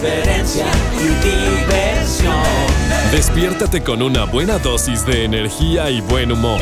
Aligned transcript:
irreverencia 0.00 0.66
y 0.98 1.08
diversión. 1.24 2.34
Despiértate 3.12 3.82
con 3.82 4.02
una 4.02 4.24
buena 4.24 4.58
dosis 4.58 5.04
de 5.04 5.24
energía 5.24 5.90
y 5.90 6.00
buen 6.00 6.32
humor. 6.32 6.60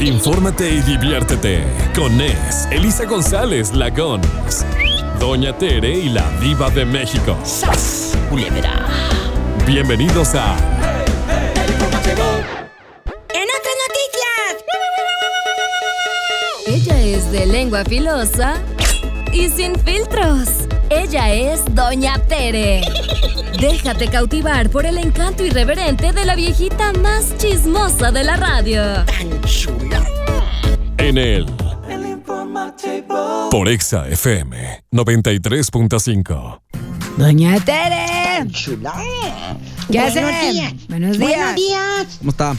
Infórmate 0.00 0.70
y 0.70 0.80
diviértete 0.80 1.64
con 1.94 2.16
Nes, 2.16 2.68
Elisa 2.70 3.04
González 3.04 3.74
Lagón, 3.74 4.20
Doña 5.18 5.56
Tere 5.56 5.90
y 5.90 6.08
la 6.10 6.28
Diva 6.40 6.70
de 6.70 6.84
México. 6.84 7.36
Bienvenidos 9.66 10.34
a 10.34 10.56
El 11.64 11.70
informativo. 11.72 12.22
En 13.34 13.46
otras 13.58 13.76
noticias. 13.88 14.64
Ella 16.66 17.00
es 17.00 17.32
de 17.32 17.46
lengua 17.46 17.84
filosa 17.84 18.62
y 19.32 19.48
sin 19.48 19.74
filtros. 19.80 20.67
Ella 20.90 21.32
es 21.32 21.62
Doña 21.74 22.18
Tere. 22.18 22.80
Déjate 23.60 24.08
cautivar 24.08 24.70
por 24.70 24.86
el 24.86 24.98
encanto 24.98 25.44
irreverente 25.44 26.12
de 26.12 26.24
la 26.24 26.34
viejita 26.34 26.92
más 26.94 27.36
chismosa 27.36 28.10
de 28.10 28.24
la 28.24 28.36
radio. 28.36 28.82
en 30.98 31.18
el 31.18 31.46
El 31.88 32.06
informativo. 32.06 33.48
por 33.50 33.68
Exa 33.68 34.08
FM 34.08 34.84
93.5. 34.92 36.60
Doña 37.16 37.58
Tere. 37.60 38.46
Chula. 38.50 38.94
¿Qué 39.90 39.98
Buenos 39.98 40.40
días. 40.52 40.74
Buenos 40.88 41.18
días. 41.18 41.30
Buenos 41.30 41.56
días. 41.56 42.16
¿Cómo 42.18 42.30
está? 42.30 42.56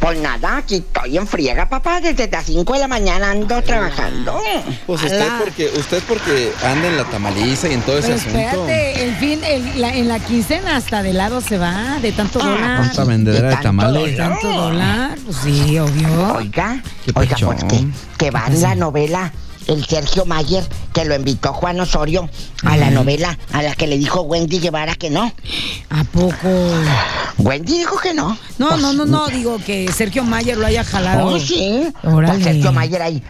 Pues 0.00 0.18
nada, 0.20 0.56
aquí 0.58 0.76
estoy 0.76 1.16
en 1.16 1.26
friega, 1.26 1.68
papá. 1.68 2.00
Desde 2.00 2.28
las 2.28 2.44
5 2.46 2.72
de 2.72 2.78
la 2.80 2.88
mañana 2.88 3.30
ando 3.30 3.62
trabajando. 3.62 4.40
Pues 4.86 5.02
usted 5.02 5.28
porque, 5.38 5.70
usted 5.78 6.02
porque 6.08 6.52
anda 6.64 6.88
en 6.88 6.96
la 6.96 7.04
tamaliza 7.04 7.68
y 7.68 7.74
en 7.74 7.82
todo 7.82 7.98
ese 7.98 8.08
Pero 8.08 8.18
asunto. 8.20 8.38
espérate, 8.38 9.04
el 9.04 9.14
fin, 9.16 9.40
el- 9.44 9.80
la- 9.80 9.94
en 9.94 10.08
la 10.08 10.18
quincena 10.18 10.76
hasta 10.76 11.02
de 11.02 11.12
lado 11.12 11.40
se 11.40 11.58
va, 11.58 11.98
de 12.00 12.12
tanto 12.12 12.40
Ah, 12.42 12.46
dólar. 12.46 12.82
Tanta 12.88 13.04
vendedera 13.04 13.48
de 13.48 13.54
tanto 13.54 13.68
tamales. 13.68 14.04
De 14.12 14.16
tanto 14.16 14.52
dólar, 14.52 15.18
pues 15.24 15.36
sí, 15.44 15.78
obvio. 15.78 16.34
Oiga, 16.36 16.82
¿Qué 17.04 17.12
oiga, 17.14 17.32
pasó? 17.36 17.46
pues 17.46 17.64
que, 17.64 17.86
que 18.18 18.30
va 18.30 18.44
en 18.48 18.60
la 18.60 18.74
novela 18.74 19.32
el 19.66 19.84
Sergio 19.86 20.24
Mayer, 20.24 20.64
que 20.92 21.04
lo 21.04 21.14
invitó 21.14 21.52
Juan 21.52 21.80
Osorio 21.80 22.28
a 22.64 22.76
la 22.76 22.90
novela 22.90 23.38
a 23.52 23.62
la 23.62 23.74
que 23.74 23.86
le 23.86 23.96
dijo 23.98 24.22
Wendy 24.22 24.58
Guevara 24.58 24.94
que 24.94 25.10
no. 25.10 25.32
¿A 25.90 26.04
poco? 26.04 26.48
Wendy 27.38 27.78
dijo 27.78 27.98
que 27.98 28.14
no. 28.14 28.36
No, 28.58 28.68
Pues, 28.68 28.80
no, 28.80 28.92
no, 28.92 29.04
no, 29.06 29.28
digo 29.28 29.58
que 29.64 29.90
Sergio 29.92 30.24
Mayer 30.24 30.56
lo 30.56 30.66
haya 30.66 30.84
jalado. 30.84 31.26
Oh, 31.26 31.38
sí. 31.38 31.88
Pues 32.02 32.42
Sergio 32.42 32.72
Mayer 32.72 33.02
ahí, 33.02 33.22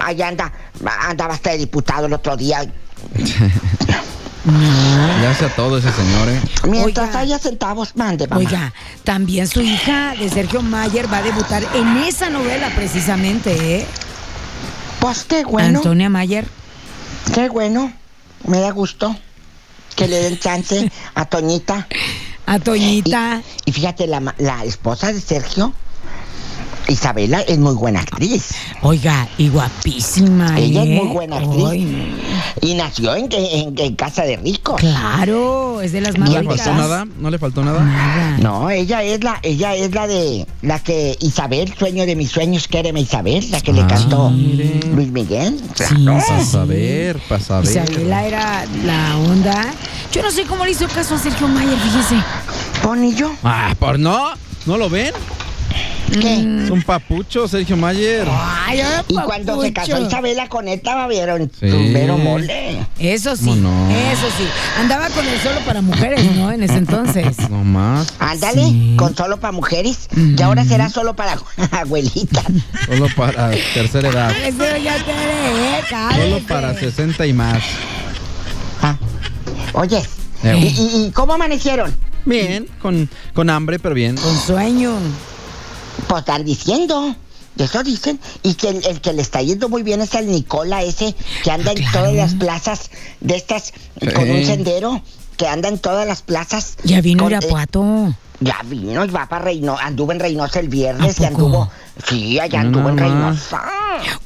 ahí 0.00 0.22
anda, 0.22 0.52
andaba 1.08 1.34
hasta 1.34 1.50
de 1.50 1.58
diputado 1.58 2.06
el 2.06 2.12
otro 2.12 2.36
día. 2.36 2.64
Ya 5.20 5.30
hace 5.30 5.46
a 5.46 5.56
todo 5.56 5.78
ese 5.78 5.90
señor, 5.92 6.28
¿eh? 6.28 6.40
Mientras 6.68 7.08
Oiga. 7.08 7.18
haya 7.20 7.38
centavos, 7.38 7.96
mande, 7.96 8.28
mamá. 8.28 8.38
Oiga, 8.38 8.72
también 9.02 9.48
su 9.48 9.60
hija 9.60 10.14
de 10.16 10.28
Sergio 10.28 10.62
Mayer 10.62 11.12
va 11.12 11.18
a 11.18 11.22
debutar 11.22 11.64
en 11.74 11.96
esa 11.98 12.30
novela 12.30 12.70
precisamente, 12.76 13.78
¿eh? 13.80 13.86
Pues 15.06 15.22
qué 15.22 15.44
bueno. 15.44 15.78
Antonia 15.78 16.10
Mayer. 16.10 16.48
Qué 17.32 17.48
bueno, 17.48 17.92
me 18.44 18.58
da 18.58 18.72
gusto 18.72 19.14
que 19.94 20.08
le 20.08 20.16
den 20.16 20.36
chance 20.36 20.90
a 21.14 21.26
Toñita. 21.26 21.86
A 22.46 22.58
Toñita. 22.58 23.40
Y 23.64 23.70
fíjate, 23.70 24.08
la, 24.08 24.34
la 24.38 24.64
esposa 24.64 25.12
de 25.12 25.20
Sergio, 25.20 25.72
Isabela, 26.88 27.40
es 27.42 27.58
muy 27.58 27.74
buena 27.74 28.00
actriz. 28.00 28.50
Oiga, 28.82 29.28
y 29.38 29.48
guapísima, 29.48 30.58
Ella 30.58 30.82
es 30.82 30.88
¿eh? 30.88 31.00
muy 31.02 31.08
buena 31.12 31.38
actriz. 31.38 31.86
Y 32.62 32.74
nació 32.74 33.14
en, 33.16 33.28
en- 33.32 33.74
en 33.78 33.94
casa 33.96 34.22
de 34.22 34.36
ricos. 34.36 34.80
claro, 34.80 35.80
es 35.82 35.92
de 35.92 36.00
las 36.00 36.16
más 36.18 36.30
¿No 36.30 36.40
le 36.42 36.48
faltó 36.56 36.74
nada? 36.74 37.06
¿No 37.18 37.30
le 37.30 37.38
faltó 37.38 37.64
nada? 37.64 37.82
Nada. 37.82 38.38
No, 38.38 38.70
ella 38.70 39.02
es 39.02 39.22
la, 39.24 39.38
ella 39.42 39.74
es 39.74 39.92
la 39.94 40.06
de 40.06 40.46
la 40.62 40.78
que 40.78 41.16
Isabel, 41.20 41.72
sueño 41.78 42.06
de 42.06 42.16
mis 42.16 42.30
sueños, 42.30 42.68
quéreme 42.68 43.00
Isabel, 43.00 43.50
la 43.50 43.60
que 43.60 43.72
le 43.72 43.82
Ah, 43.82 43.86
cantó 43.88 44.30
mire. 44.30 44.80
Luis 44.94 45.10
Miguel. 45.10 45.60
Sí, 45.74 45.84
sí, 45.88 46.04
Para 46.04 46.44
saber, 46.44 47.18
para 47.28 47.42
saber. 47.42 47.70
Isabela 47.70 48.26
era 48.26 48.64
la 48.84 49.16
onda. 49.18 49.66
Yo 50.12 50.22
no 50.22 50.30
sé 50.30 50.44
cómo 50.44 50.64
le 50.64 50.70
hizo 50.70 50.86
caso 50.88 51.14
a 51.16 51.18
Sergio 51.18 51.48
Mayer, 51.48 51.78
fíjese. 51.78 52.16
Bonillo. 52.82 53.30
Ah, 53.42 53.74
por 53.78 53.98
no. 53.98 54.30
¿No 54.66 54.76
lo 54.78 54.88
ven? 54.90 55.12
¿Qué? 56.12 56.62
Es 56.64 56.70
un 56.70 56.82
papucho, 56.82 57.46
Sergio 57.48 57.76
Mayer. 57.76 58.26
Ay, 58.30 58.80
ay, 58.80 59.02
Y 59.08 59.14
cuando 59.16 59.60
se 59.60 59.72
casó. 59.72 60.00
Isabela 60.00 60.48
con 60.48 60.68
él, 60.68 60.74
estaba 60.74 61.06
vieron 61.08 61.50
Sí. 62.18 62.24
mole. 62.24 62.86
Eso 62.98 63.36
sí, 63.36 63.44
¿Cómo 63.44 63.56
no? 63.56 63.90
eso 63.90 64.26
sí. 64.38 64.44
Andaba 64.80 65.08
con 65.10 65.26
el 65.26 65.38
solo 65.40 65.60
para 65.66 65.82
mujeres, 65.82 66.24
¿no? 66.36 66.50
En 66.52 66.62
ese 66.62 66.76
entonces. 66.78 67.36
No 67.50 67.62
más. 67.64 68.06
Ándale, 68.18 68.62
Sí. 68.64 68.94
con 68.98 69.14
solo 69.16 69.38
para 69.38 69.52
mujeres. 69.52 70.08
Y 70.16 70.40
ahora 70.42 70.64
será 70.64 70.88
solo 70.88 71.14
para 71.14 71.38
abuelitas. 71.72 72.44
Solo 72.86 73.06
para 73.16 73.50
tercera 73.74 74.08
edad. 74.08 74.30
Eso 74.44 74.76
ya 74.82 74.96
te 75.04 75.10
¿eh? 75.12 75.80
Solo 75.90 76.40
para 76.46 76.74
60 76.74 77.26
y 77.26 77.32
más. 77.32 77.62
Ah, 78.82 78.96
Oye, 79.72 80.02
Eh. 80.42 80.56
¿y, 80.58 80.66
y- 80.66 81.06
y 81.06 81.10
cómo 81.10 81.34
amanecieron? 81.34 81.94
Bien, 82.24 82.66
con, 82.80 83.08
con 83.34 83.50
hambre, 83.50 83.78
pero 83.78 83.94
bien. 83.94 84.16
Con 84.16 84.36
sueño. 84.38 84.92
Pues 86.08 86.20
están 86.20 86.44
diciendo. 86.44 87.14
Eso 87.58 87.82
dicen. 87.82 88.20
Y 88.42 88.54
que 88.54 88.68
el, 88.68 88.84
el 88.86 89.00
que 89.00 89.12
le 89.12 89.22
está 89.22 89.40
yendo 89.42 89.68
muy 89.68 89.82
bien 89.82 90.00
es 90.02 90.14
el 90.14 90.26
Nicola 90.30 90.82
ese, 90.82 91.14
que 91.42 91.50
anda 91.50 91.72
en 91.72 91.78
claro. 91.78 91.98
todas 92.00 92.14
las 92.14 92.34
plazas 92.34 92.90
de 93.20 93.36
estas, 93.36 93.72
con 94.14 94.30
un 94.30 94.44
sendero, 94.44 95.02
que 95.36 95.48
anda 95.48 95.68
en 95.68 95.78
todas 95.78 96.06
las 96.06 96.22
plazas. 96.22 96.76
Ya 96.84 97.00
vino 97.00 97.24
con- 97.24 97.32
Irapuato. 97.32 97.82
eh, 98.08 98.14
ya 98.40 98.58
vino 98.66 99.02
y 99.06 99.08
va 99.08 99.26
para 99.26 99.46
Reynosa. 99.46 99.86
Anduvo 99.86 100.12
en 100.12 100.20
Reynosa 100.20 100.60
el 100.60 100.68
viernes 100.68 101.18
¿A 101.18 101.22
y 101.22 101.26
anduvo. 101.26 101.70
Sí, 102.06 102.38
allá 102.38 102.60
No, 102.62 102.66
anduvo 102.68 102.88
en. 102.90 102.98
Reynosa. 102.98 103.62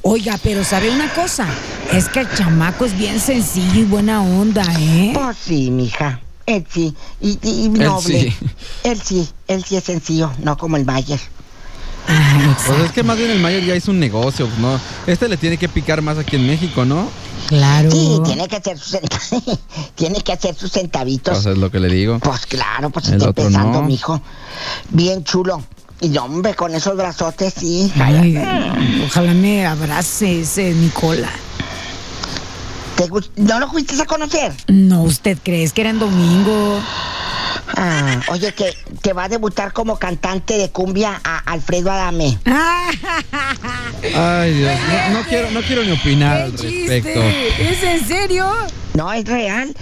Oiga, 0.01 0.37
pero 0.43 0.65
¿sabe 0.65 0.89
una 0.91 1.13
cosa? 1.13 1.47
Es 1.93 2.09
que 2.09 2.19
el 2.19 2.33
chamaco 2.35 2.83
es 2.83 2.97
bien 2.97 3.17
sencillo 3.21 3.79
y 3.79 3.83
buena 3.85 4.21
onda, 4.21 4.65
¿eh? 4.77 5.11
Pues 5.13 5.37
sí, 5.45 5.71
mija. 5.71 6.19
Él 6.45 6.65
sí. 6.69 6.93
Y, 7.21 7.39
y- 7.41 7.65
y 7.65 7.69
noble. 7.69 8.23
sí. 8.37 8.47
Él 8.83 9.01
sí. 9.01 9.29
Él 9.47 9.63
sí 9.63 9.77
es 9.77 9.85
sencillo, 9.85 10.29
no 10.43 10.57
como 10.57 10.75
el 10.75 10.83
Mayer. 10.83 11.19
Pues 12.67 12.79
es 12.81 12.91
que 12.91 13.03
más 13.03 13.17
bien 13.17 13.31
el 13.31 13.39
Mayer 13.39 13.63
ya 13.65 13.75
hizo 13.75 13.91
un 13.91 13.99
negocio, 13.99 14.47
¿no? 14.59 14.79
Este 15.07 15.27
le 15.29 15.37
tiene 15.37 15.57
que 15.57 15.69
picar 15.69 16.01
más 16.01 16.17
aquí 16.17 16.35
en 16.35 16.47
México, 16.47 16.83
¿no? 16.85 17.09
Claro. 17.47 17.91
Sí, 17.91 18.19
tiene 18.25 18.47
que 18.47 18.55
hacer 18.57 18.77
sus 18.79 18.97
tiene 19.95 20.21
que 20.21 20.31
hacer 20.33 20.55
sus 20.55 20.71
centavitos. 20.71 21.33
Pues 21.35 21.45
es 21.45 21.57
lo 21.57 21.69
que 21.71 21.79
le 21.79 21.89
digo. 21.89 22.19
Pues 22.19 22.45
claro, 22.45 22.89
pues 22.89 23.07
El 23.09 23.15
está 23.15 23.27
empezando, 23.29 23.81
no. 23.81 23.83
mijo. 23.83 24.21
Bien 24.89 25.23
chulo. 25.23 25.61
Y 26.01 26.17
hombre, 26.17 26.55
con 26.55 26.73
esos 26.73 26.95
brazotes, 26.97 27.53
sí. 27.57 27.91
Ay, 27.99 28.35
ojalá 29.05 29.33
me 29.33 29.65
abrace 29.67 30.41
ese 30.41 30.73
Nicola. 30.73 31.29
¿Te 32.95 33.07
gust- 33.07 33.29
¿No 33.35 33.59
lo 33.59 33.69
fuiste 33.69 33.99
a 34.01 34.05
conocer? 34.05 34.51
No, 34.67 35.03
¿usted 35.03 35.37
cree 35.43 35.69
que 35.69 35.81
era 35.81 35.89
en 35.91 35.99
domingo? 35.99 36.79
Ah, 37.75 38.21
oye, 38.29 38.53
que, 38.53 38.75
que 39.01 39.13
va 39.13 39.25
a 39.25 39.29
debutar 39.29 39.73
como 39.73 39.97
cantante 39.97 40.57
de 40.57 40.69
cumbia 40.69 41.19
a 41.23 41.37
Alfredo 41.39 41.91
Adame. 41.91 42.37
Ay, 44.15 44.53
Dios, 44.53 44.71
no, 45.11 45.19
no 45.19 45.25
quiero, 45.27 45.51
no 45.51 45.61
quiero 45.61 45.83
ni 45.83 45.91
opinar 45.91 46.41
al 46.41 46.51
respecto. 46.57 47.21
¿Es 47.21 47.83
en 47.83 48.07
serio? 48.07 48.51
No, 48.93 49.11
es 49.13 49.25
real. 49.25 49.73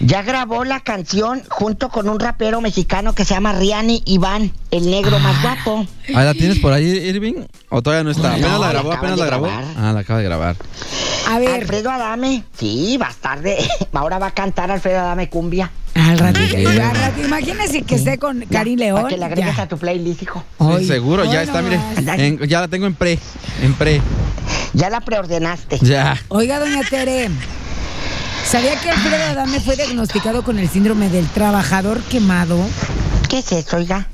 Ya 0.00 0.22
grabó 0.22 0.64
la 0.64 0.80
canción 0.80 1.42
junto 1.48 1.88
con 1.88 2.08
un 2.08 2.20
rapero 2.20 2.60
mexicano 2.60 3.14
que 3.14 3.24
se 3.24 3.34
llama 3.34 3.52
Riani 3.54 4.02
Iván, 4.04 4.52
el 4.70 4.90
negro 4.90 5.18
más 5.18 5.40
guapo. 5.42 5.86
Ah, 6.14 6.24
¿la 6.24 6.34
tienes 6.34 6.58
por 6.58 6.72
ahí, 6.72 6.84
Irving? 6.90 7.44
¿O 7.70 7.80
todavía 7.82 8.04
no 8.04 8.10
está? 8.10 8.36
No, 8.36 8.36
¿Apenas 8.36 8.52
la 8.52 8.58
la 8.66 8.72
grabó? 8.72 8.92
¿Apenas 8.92 9.18
la 9.18 9.26
grabó? 9.26 9.46
grabar. 9.46 9.64
Ah, 9.76 9.92
la 9.92 10.00
acaba 10.00 10.18
de 10.18 10.24
grabar. 10.26 10.56
A 11.28 11.38
ver, 11.38 11.48
Alfredo 11.62 11.90
Adame. 11.90 12.44
Sí, 12.58 12.98
va 13.00 13.06
a 13.06 13.10
estar 13.10 13.40
de... 13.40 13.56
Ahora 13.92 14.18
va 14.18 14.26
a 14.28 14.30
cantar 14.34 14.70
Alfredo 14.70 14.98
Adame 15.00 15.28
cumbia. 15.30 15.70
al 15.94 16.18
ratito, 16.18 16.58
imagínese 17.24 17.82
que 17.82 17.94
esté 17.94 18.18
con 18.18 18.40
Karim 18.50 18.78
León. 18.78 18.96
Para 19.02 19.08
que 19.08 19.16
le 19.16 19.24
agregues 19.24 19.56
ya. 19.56 19.62
a 19.62 19.68
tu 19.68 19.78
playlist, 19.78 20.22
hijo. 20.22 20.44
Sí, 20.78 20.86
seguro, 20.86 21.24
ya 21.24 21.42
está, 21.42 21.62
mire. 21.62 21.80
en- 21.96 22.38
ya 22.48 22.60
la 22.60 22.68
tengo 22.68 22.86
en 22.86 22.94
pre. 22.94 23.18
En 23.62 23.74
pre. 23.74 24.00
Ya 24.72 24.90
la 24.90 25.00
preordenaste. 25.00 25.78
Ya. 25.80 26.16
Oiga, 26.28 26.58
doña 26.60 26.82
Tere, 26.88 27.28
¿Sabía 28.50 28.74
que 28.80 28.90
Alfredo 28.90 29.24
Adame 29.26 29.60
fue 29.60 29.76
diagnosticado 29.76 30.42
con 30.42 30.58
el 30.58 30.68
síndrome 30.68 31.08
del 31.08 31.24
trabajador 31.28 32.00
quemado? 32.02 32.58
¿Qué 33.28 33.38
es 33.38 33.52
eso, 33.52 33.76
oiga? 33.76 34.08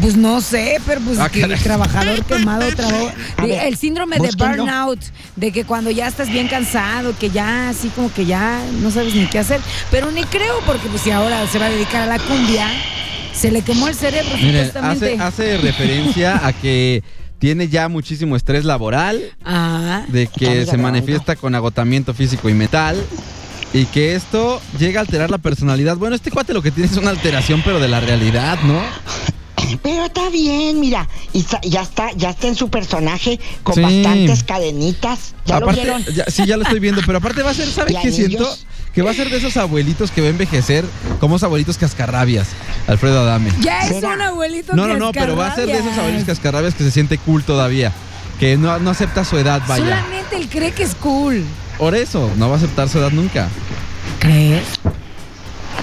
Pues 0.00 0.16
no 0.16 0.40
sé, 0.40 0.80
pero 0.86 1.00
pues 1.00 1.18
Ah, 1.18 1.28
que 1.28 1.42
el 1.42 1.60
trabajador 1.60 2.24
quemado, 2.24 2.60
ver, 3.38 3.64
el 3.64 3.76
síndrome 3.76 4.16
de 4.18 4.30
burnout, 4.36 5.00
de 5.34 5.50
que 5.50 5.64
cuando 5.64 5.90
ya 5.90 6.06
estás 6.06 6.30
bien 6.30 6.46
cansado, 6.46 7.16
que 7.18 7.30
ya 7.30 7.70
así 7.70 7.88
como 7.88 8.12
que 8.12 8.26
ya 8.26 8.62
no 8.80 8.92
sabes 8.92 9.12
ni 9.12 9.26
qué 9.26 9.40
hacer. 9.40 9.60
Pero 9.90 10.12
ni 10.12 10.22
creo, 10.22 10.60
porque 10.64 10.88
pues 10.88 11.02
si 11.02 11.10
ahora 11.10 11.44
se 11.48 11.58
va 11.58 11.66
a 11.66 11.70
dedicar 11.70 12.02
a 12.02 12.06
la 12.06 12.20
cumbia, 12.20 12.68
se 13.34 13.50
le 13.50 13.62
quemó 13.62 13.88
el 13.88 13.96
cerebro 13.96 14.36
Miren, 14.36 14.66
supuestamente. 14.66 15.14
hace, 15.14 15.20
hace 15.20 15.58
referencia 15.58 16.46
a 16.46 16.52
que 16.52 17.02
tiene 17.42 17.66
ya 17.66 17.88
muchísimo 17.88 18.36
estrés 18.36 18.64
laboral, 18.64 19.20
Ah, 19.44 20.04
de 20.06 20.28
que 20.28 20.64
se 20.64 20.76
manifiesta 20.76 21.34
con 21.34 21.56
agotamiento 21.56 22.14
físico 22.14 22.48
y 22.48 22.54
mental. 22.54 22.96
Y 23.74 23.86
que 23.86 24.14
esto 24.14 24.60
llega 24.78 25.00
a 25.00 25.02
alterar 25.02 25.28
la 25.28 25.38
personalidad. 25.38 25.96
Bueno, 25.96 26.14
este 26.14 26.30
cuate 26.30 26.52
lo 26.54 26.62
que 26.62 26.70
tiene 26.70 26.88
es 26.88 26.96
una 26.96 27.10
alteración, 27.10 27.60
pero 27.64 27.80
de 27.80 27.88
la 27.88 27.98
realidad, 27.98 28.60
¿no? 28.62 28.80
Pero 29.82 30.04
está 30.04 30.28
bien, 30.30 30.78
mira. 30.78 31.08
Y 31.32 31.44
ya 31.68 31.82
está, 31.82 32.12
ya 32.12 32.30
está 32.30 32.46
en 32.46 32.54
su 32.54 32.68
personaje 32.68 33.40
con 33.64 33.74
Sí. 33.74 33.80
bastantes 33.80 34.44
cadenitas. 34.44 35.34
¿Ya 35.44 35.56
aparte, 35.56 35.84
lo 35.84 35.96
vieron? 35.98 36.14
ya- 36.14 36.26
sí, 36.28 36.46
ya 36.46 36.56
lo 36.56 36.62
estoy 36.62 36.78
viendo, 36.78 37.02
pero 37.04 37.18
aparte 37.18 37.42
va 37.42 37.50
a 37.50 37.54
ser, 37.54 37.66
¿sabe 37.66 37.92
¿Y 37.98 38.02
qué 38.02 38.12
siento? 38.12 38.56
Que 38.94 39.02
va 39.02 39.10
a 39.10 39.14
ser 39.14 39.30
de 39.30 39.38
esos 39.38 39.56
abuelitos 39.56 40.10
que 40.10 40.20
va 40.20 40.26
a 40.26 40.30
envejecer 40.30 40.84
como 41.18 41.36
esos 41.36 41.44
abuelitos 41.46 41.78
cascarrabias, 41.78 42.48
Alfredo 42.86 43.20
Adame. 43.20 43.50
ya 43.60 43.86
es 43.86 44.02
un 44.02 44.20
abuelito 44.20 44.74
No, 44.74 44.86
no, 44.86 44.96
no, 44.96 45.12
pero 45.12 45.34
va 45.36 45.48
a 45.48 45.54
ser 45.54 45.66
de 45.66 45.78
esos 45.78 45.96
abuelitos 45.96 46.26
cascarrabias 46.26 46.74
que 46.74 46.84
se 46.84 46.90
siente 46.90 47.18
cool 47.18 47.42
todavía. 47.42 47.92
Que 48.38 48.56
no, 48.56 48.78
no 48.80 48.90
acepta 48.90 49.24
su 49.24 49.38
edad, 49.38 49.62
vaya. 49.68 49.84
Solamente 49.84 50.36
él 50.36 50.48
cree 50.48 50.72
que 50.72 50.82
es 50.82 50.94
cool. 50.96 51.44
Por 51.78 51.94
eso, 51.94 52.30
no 52.36 52.48
va 52.48 52.54
a 52.54 52.58
aceptar 52.58 52.88
su 52.88 52.98
edad 52.98 53.12
nunca. 53.12 53.48
¿Crees? 54.18 54.64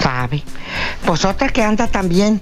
Sabe. 0.02 0.42
Pues 1.04 1.24
otra 1.24 1.48
que 1.48 1.62
anda 1.62 1.86
también. 1.86 2.40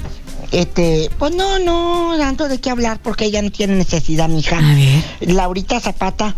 Este, 0.51 1.11
pues 1.19 1.35
no, 1.35 1.59
no, 1.59 2.17
dando 2.17 2.49
de 2.49 2.59
qué 2.59 2.71
hablar 2.71 3.01
porque 3.03 3.27
ella 3.27 3.43
no 3.43 3.51
tiene 3.51 3.75
necesidad, 3.75 4.29
mija. 4.29 4.59
A 4.59 4.75
ver. 4.75 5.05
Laurita 5.21 5.79
Zapata 5.79 6.35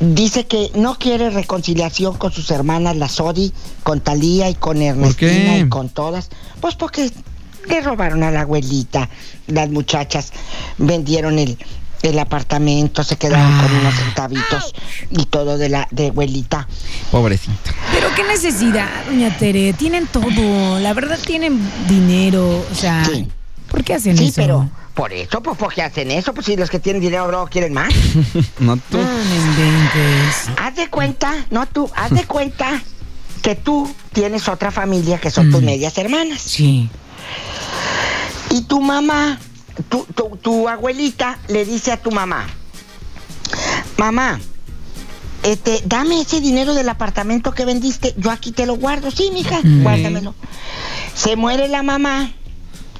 dice 0.00 0.46
que 0.46 0.70
no 0.74 0.96
quiere 0.98 1.30
reconciliación 1.30 2.16
con 2.16 2.32
sus 2.32 2.50
hermanas, 2.50 2.96
la 2.96 3.08
Sodi, 3.08 3.52
con 3.82 4.00
Talía 4.00 4.48
y 4.48 4.54
con 4.54 4.80
Ernestina 4.82 5.58
y 5.58 5.68
con 5.68 5.88
todas. 5.88 6.30
Pues 6.60 6.74
porque 6.74 7.10
le 7.68 7.80
robaron 7.82 8.22
a 8.22 8.30
la 8.30 8.42
abuelita. 8.42 9.08
Las 9.46 9.68
muchachas 9.70 10.32
vendieron 10.78 11.38
el, 11.38 11.58
el 12.02 12.18
apartamento, 12.18 13.04
se 13.04 13.16
quedaron 13.16 13.60
con 13.60 13.76
unos 13.76 13.94
centavitos 13.94 14.74
y 15.10 15.24
todo 15.26 15.58
de 15.58 15.68
la 15.68 15.86
de 15.90 16.08
abuelita. 16.08 16.66
Pobrecita. 17.10 17.74
Pero 17.92 18.08
qué 18.16 18.24
necesidad, 18.24 18.88
doña 19.06 19.36
Tere. 19.36 19.72
Tienen 19.74 20.06
todo. 20.06 20.78
La 20.78 20.92
verdad 20.94 21.18
tienen 21.24 21.60
dinero. 21.88 22.64
O 22.70 22.74
sea, 22.74 23.04
Sí. 23.04 23.28
¿por 23.70 23.84
qué 23.84 23.94
hacen 23.94 24.16
Sí, 24.16 24.26
eso? 24.26 24.34
pero 24.36 24.70
por 25.00 25.14
eso, 25.14 25.42
pues 25.42 25.56
porque 25.56 25.80
hacen 25.80 26.10
eso, 26.10 26.34
pues 26.34 26.44
si 26.44 26.56
los 26.56 26.68
que 26.68 26.78
tienen 26.78 27.00
dinero 27.00 27.30
luego 27.30 27.46
quieren 27.46 27.72
más. 27.72 27.88
No 28.58 28.76
tú. 28.76 28.98
No 28.98 29.04
me 29.04 29.36
inventes. 29.36 30.50
Haz 30.58 30.76
de 30.76 30.88
cuenta, 30.90 31.46
no 31.50 31.64
tú, 31.66 31.90
haz 31.96 32.10
de 32.10 32.24
cuenta 32.26 32.82
que 33.40 33.54
tú 33.54 33.90
tienes 34.12 34.46
otra 34.46 34.70
familia 34.70 35.18
que 35.18 35.30
son 35.30 35.50
tus 35.50 35.62
Mm. 35.62 35.64
medias 35.64 35.96
hermanas. 35.96 36.42
Sí. 36.42 36.90
Y 38.50 38.60
tu 38.64 38.82
mamá, 38.82 39.38
tu, 39.88 40.04
tu, 40.14 40.36
tu 40.36 40.68
abuelita 40.68 41.38
le 41.48 41.64
dice 41.64 41.92
a 41.92 41.96
tu 41.96 42.10
mamá, 42.10 42.46
mamá, 43.96 44.38
este, 45.42 45.80
dame 45.86 46.20
ese 46.20 46.42
dinero 46.42 46.74
del 46.74 46.90
apartamento 46.90 47.52
que 47.52 47.64
vendiste, 47.64 48.12
yo 48.18 48.30
aquí 48.30 48.52
te 48.52 48.66
lo 48.66 48.74
guardo, 48.76 49.10
sí, 49.10 49.30
mija, 49.32 49.60
Mm. 49.62 49.82
guárdamelo. 49.82 50.34
Se 51.14 51.36
muere 51.36 51.68
la 51.68 51.82
mamá, 51.82 52.32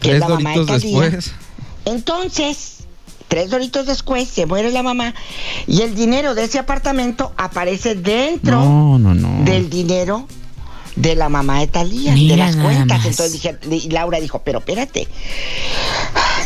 que 0.00 0.12
es 0.12 0.20
la 0.20 0.28
mamá 0.30 0.52
de 0.52 0.64
Talía. 0.64 1.00
después. 1.02 1.32
Entonces, 1.84 2.84
tres 3.28 3.50
doritos 3.50 3.86
después, 3.86 4.28
se 4.28 4.46
muere 4.46 4.70
la 4.70 4.82
mamá 4.82 5.14
y 5.66 5.82
el 5.82 5.94
dinero 5.94 6.34
de 6.34 6.44
ese 6.44 6.58
apartamento 6.58 7.32
aparece 7.36 7.94
dentro 7.94 8.60
No, 8.64 8.98
no, 8.98 9.14
no. 9.14 9.44
del 9.44 9.70
dinero 9.70 10.26
de 10.96 11.14
la 11.14 11.28
mamá 11.28 11.60
de 11.60 11.66
Talía, 11.68 12.12
de 12.14 12.36
las 12.36 12.56
cuentas. 12.56 13.04
Entonces 13.06 13.32
dije, 13.32 13.58
y 13.70 13.90
Laura 13.90 14.20
dijo, 14.20 14.42
pero 14.44 14.58
espérate, 14.58 15.08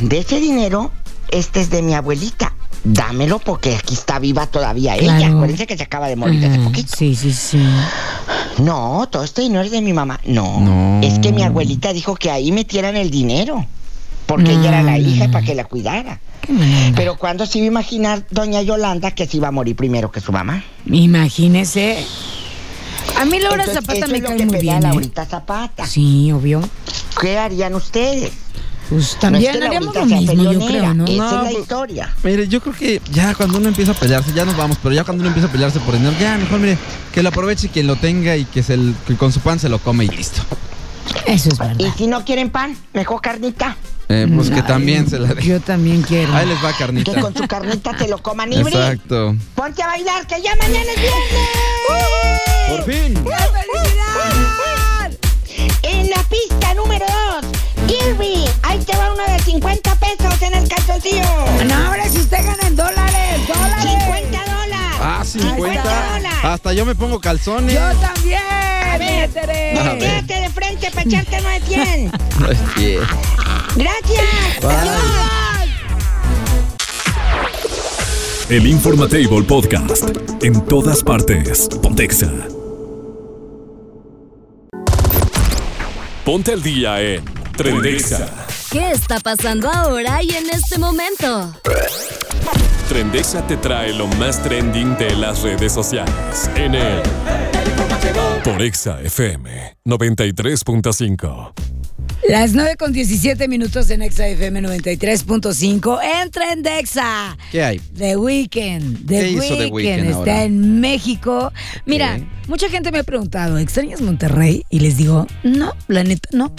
de 0.00 0.18
ese 0.18 0.38
dinero, 0.40 0.92
este 1.30 1.60
es 1.60 1.70
de 1.70 1.82
mi 1.82 1.94
abuelita. 1.94 2.54
Dámelo 2.86 3.38
porque 3.38 3.74
aquí 3.76 3.94
está 3.94 4.18
viva 4.18 4.46
todavía 4.46 4.94
ella. 4.96 5.28
Acuérdense 5.28 5.66
que 5.66 5.74
se 5.78 5.84
acaba 5.84 6.06
de 6.08 6.16
morir 6.16 6.44
hace 6.44 6.58
poquito. 6.58 6.94
Sí, 6.94 7.16
sí, 7.16 7.32
sí. 7.32 7.58
No, 8.58 9.08
todo 9.10 9.24
este 9.24 9.40
dinero 9.40 9.64
es 9.64 9.70
de 9.70 9.80
mi 9.80 9.94
mamá. 9.94 10.20
No, 10.26 10.60
No. 10.60 11.00
es 11.02 11.18
que 11.18 11.32
mi 11.32 11.42
abuelita 11.42 11.94
dijo 11.94 12.14
que 12.14 12.30
ahí 12.30 12.52
metieran 12.52 12.94
el 12.96 13.10
dinero. 13.10 13.64
Porque 14.26 14.52
ella 14.52 14.68
era 14.68 14.82
la 14.82 14.92
No, 14.92 15.02
no, 15.02 15.08
hija 15.08 15.26
no. 15.26 15.32
para 15.32 15.44
que 15.44 15.54
la 15.54 15.64
cuidara. 15.64 16.20
Pero 16.96 17.16
cuando 17.16 17.46
se 17.46 17.58
iba 17.58 17.64
a 17.66 17.68
imaginar 17.68 18.26
doña 18.30 18.60
Yolanda 18.62 19.10
que 19.12 19.26
se 19.26 19.36
iba 19.38 19.48
a 19.48 19.50
morir 19.50 19.76
primero 19.76 20.10
que 20.10 20.20
su 20.20 20.32
mamá. 20.32 20.62
Imagínese. 20.86 22.04
A 23.20 23.24
mí 23.24 23.38
Laura 23.38 23.64
Entonces, 23.64 23.74
Zapata 23.74 23.98
eso 23.98 24.08
me 24.08 24.16
es 24.18 24.22
lo 24.22 24.28
cae 24.28 24.36
que 24.38 24.46
muy 24.46 24.58
bien. 24.60 24.76
¿eh? 24.76 24.80
Laurita 24.80 25.24
Zapata. 25.26 25.86
Sí, 25.86 26.32
obvio. 26.32 26.60
¿Qué 27.20 27.38
harían 27.38 27.74
ustedes? 27.74 28.32
Pues 28.90 29.16
también 29.18 29.44
no 29.44 29.64
es 29.64 29.70
que 29.70 29.76
haríamos 29.76 29.94
lo 29.94 30.04
mismo, 30.04 30.52
yo 30.52 30.66
creo, 30.66 30.94
¿no? 30.94 31.04
Esa 31.06 31.16
No, 31.16 31.26
es 31.26 31.32
la 31.32 31.40
pues- 31.44 31.58
historia. 31.60 32.14
Mire, 32.22 32.48
yo 32.48 32.60
creo 32.60 32.74
que 32.74 33.00
ya 33.12 33.34
cuando 33.34 33.56
uno 33.58 33.68
empieza 33.68 33.92
a 33.92 33.94
pelearse, 33.94 34.32
ya 34.34 34.44
nos 34.44 34.56
vamos, 34.56 34.76
pero 34.82 34.94
ya 34.94 35.04
cuando 35.04 35.22
uno 35.22 35.28
empieza 35.28 35.48
a 35.48 35.52
pelearse 35.52 35.80
por 35.80 35.94
dinero, 35.94 36.14
ya 36.20 36.36
mejor 36.36 36.60
mire, 36.60 36.76
que 37.12 37.22
lo 37.22 37.30
aproveche 37.30 37.70
quien 37.70 37.86
lo 37.86 37.96
tenga 37.96 38.36
y 38.36 38.44
que, 38.44 38.62
se, 38.62 38.74
el- 38.74 38.94
que 39.06 39.16
con 39.16 39.32
su 39.32 39.40
pan 39.40 39.58
se 39.58 39.70
lo 39.70 39.78
come 39.78 40.04
y 40.04 40.08
listo. 40.08 40.42
Eso 41.26 41.48
es 41.48 41.54
Y 41.54 41.58
verdad. 41.58 41.94
si 41.96 42.06
no 42.06 42.24
quieren 42.26 42.50
pan, 42.50 42.76
mejor 42.92 43.22
carnita. 43.22 43.76
Eh, 44.08 44.28
pues 44.34 44.48
que 44.50 44.56
Ay, 44.56 44.62
también 44.62 45.08
se 45.08 45.18
la 45.18 45.28
deje. 45.34 45.48
Yo 45.48 45.60
también 45.60 46.02
quiero. 46.02 46.34
Ahí 46.34 46.46
les 46.46 46.62
va 46.62 46.72
Que 46.72 46.78
carnita. 46.78 47.20
con 47.20 47.34
su 47.34 47.46
carnita 47.48 47.92
te 47.96 48.06
lo 48.08 48.18
coman 48.18 48.50
libre. 48.50 48.72
Exacto. 48.74 49.34
Ponte 49.54 49.82
a 49.82 49.86
bailar, 49.86 50.26
que 50.26 50.42
ya 50.42 50.54
mañana 50.56 50.90
es 50.94 51.00
viernes. 51.00 52.38
Por 52.68 52.84
fin. 52.84 53.24
En 55.82 56.10
la 56.10 56.22
pista 56.24 56.74
número 56.74 57.04
2, 57.42 57.44
Kirby, 57.86 58.44
ahí 58.62 58.78
te 58.80 58.96
va 58.96 59.12
uno 59.12 59.22
de 59.24 59.38
50 59.42 59.94
pesos 59.96 60.42
en 60.42 60.54
el 60.54 60.68
calzoncillo. 60.68 61.22
No, 61.66 61.74
ahora 61.86 62.08
si 62.08 62.18
usted 62.18 62.38
gana 62.44 62.66
en 62.66 62.76
dólares, 62.76 63.48
dólares. 63.48 64.02
50 64.04 64.38
dólares. 64.44 64.98
Ah, 65.00 65.22
50. 65.24 65.82
dólares. 65.82 66.30
Hasta 66.42 66.72
yo 66.72 66.84
me 66.84 66.94
pongo 66.94 67.20
calzones. 67.20 67.74
Yo 67.74 67.80
también. 68.00 68.40
A 68.92 68.98
ver, 68.98 69.30
Tere. 69.30 69.78
A 69.78 69.82
ver. 69.82 69.90
Volteate 69.92 70.34
de 70.40 70.48
frente 70.50 70.90
para 70.90 71.02
echarte 71.02 71.38
uno 71.40 71.48
de 71.48 71.60
100. 71.60 72.12
No 72.40 72.50
es 72.50 72.74
bien. 72.76 73.00
Gracias. 73.76 74.60
Bye. 74.60 74.70
Adiós. 74.70 75.14
El 78.50 78.66
Informatable 78.66 79.42
Podcast. 79.42 80.04
En 80.42 80.64
todas 80.66 81.02
partes. 81.02 81.68
Pontexa. 81.82 82.30
Ponte 86.24 86.52
al 86.52 86.62
día 86.62 87.00
en 87.02 87.24
Trendexa. 87.56 88.46
¿Qué 88.70 88.90
está 88.92 89.18
pasando 89.20 89.70
ahora 89.70 90.22
y 90.22 90.30
en 90.30 90.50
este 90.50 90.78
momento? 90.78 91.54
Trendexa 92.88 93.46
te 93.46 93.56
trae 93.56 93.92
lo 93.92 94.06
más 94.06 94.42
trending 94.42 94.96
de 94.98 95.16
las 95.16 95.42
redes 95.42 95.72
sociales. 95.72 96.50
En 96.54 96.74
el 96.74 97.02
Por 98.44 98.62
Exa 98.62 99.00
FM 99.00 99.78
93.5. 99.84 101.73
Las 102.28 102.54
9 102.54 102.76
con 102.78 102.92
17 102.92 103.48
minutos 103.48 103.90
en 103.90 104.00
Exa 104.00 104.26
FM 104.28 104.62
93.5. 104.62 106.00
Entra 106.22 106.52
en 106.52 106.62
Dexa. 106.62 107.36
¿Qué 107.52 107.62
hay? 107.62 107.78
The 107.96 108.16
Weeknd. 108.16 109.06
The 109.06 109.20
¿Qué 109.20 109.28
hizo 109.30 109.56
The 109.58 109.66
Weeknd 109.66 110.04
está 110.06 110.16
ahora? 110.16 110.42
en 110.44 110.80
México. 110.80 111.52
Mira, 111.84 112.18
mucha 112.48 112.70
gente 112.70 112.90
me 112.92 113.00
ha 113.00 113.02
preguntado, 113.04 113.58
¿extrañas 113.58 114.00
Monterrey? 114.00 114.64
Y 114.70 114.80
les 114.80 114.96
digo, 114.96 115.26
no, 115.42 115.74
la 115.86 116.02
neta 116.02 116.28
no. 116.32 116.54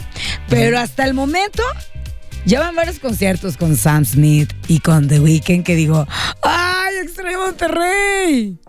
Pero 0.49 0.77
hasta 0.77 1.03
el 1.05 1.15
momento 1.15 1.63
ya 2.45 2.59
van 2.59 2.75
varios 2.75 2.99
conciertos 2.99 3.57
con 3.57 3.75
Sam 3.75 4.05
Smith 4.05 4.53
y 4.67 4.79
con 4.81 5.07
The 5.07 5.19
Weeknd 5.19 5.63
que 5.63 5.75
digo, 5.75 6.07
¡ay, 6.43 6.95
extraño 7.03 7.39
Monterrey! 7.39 8.59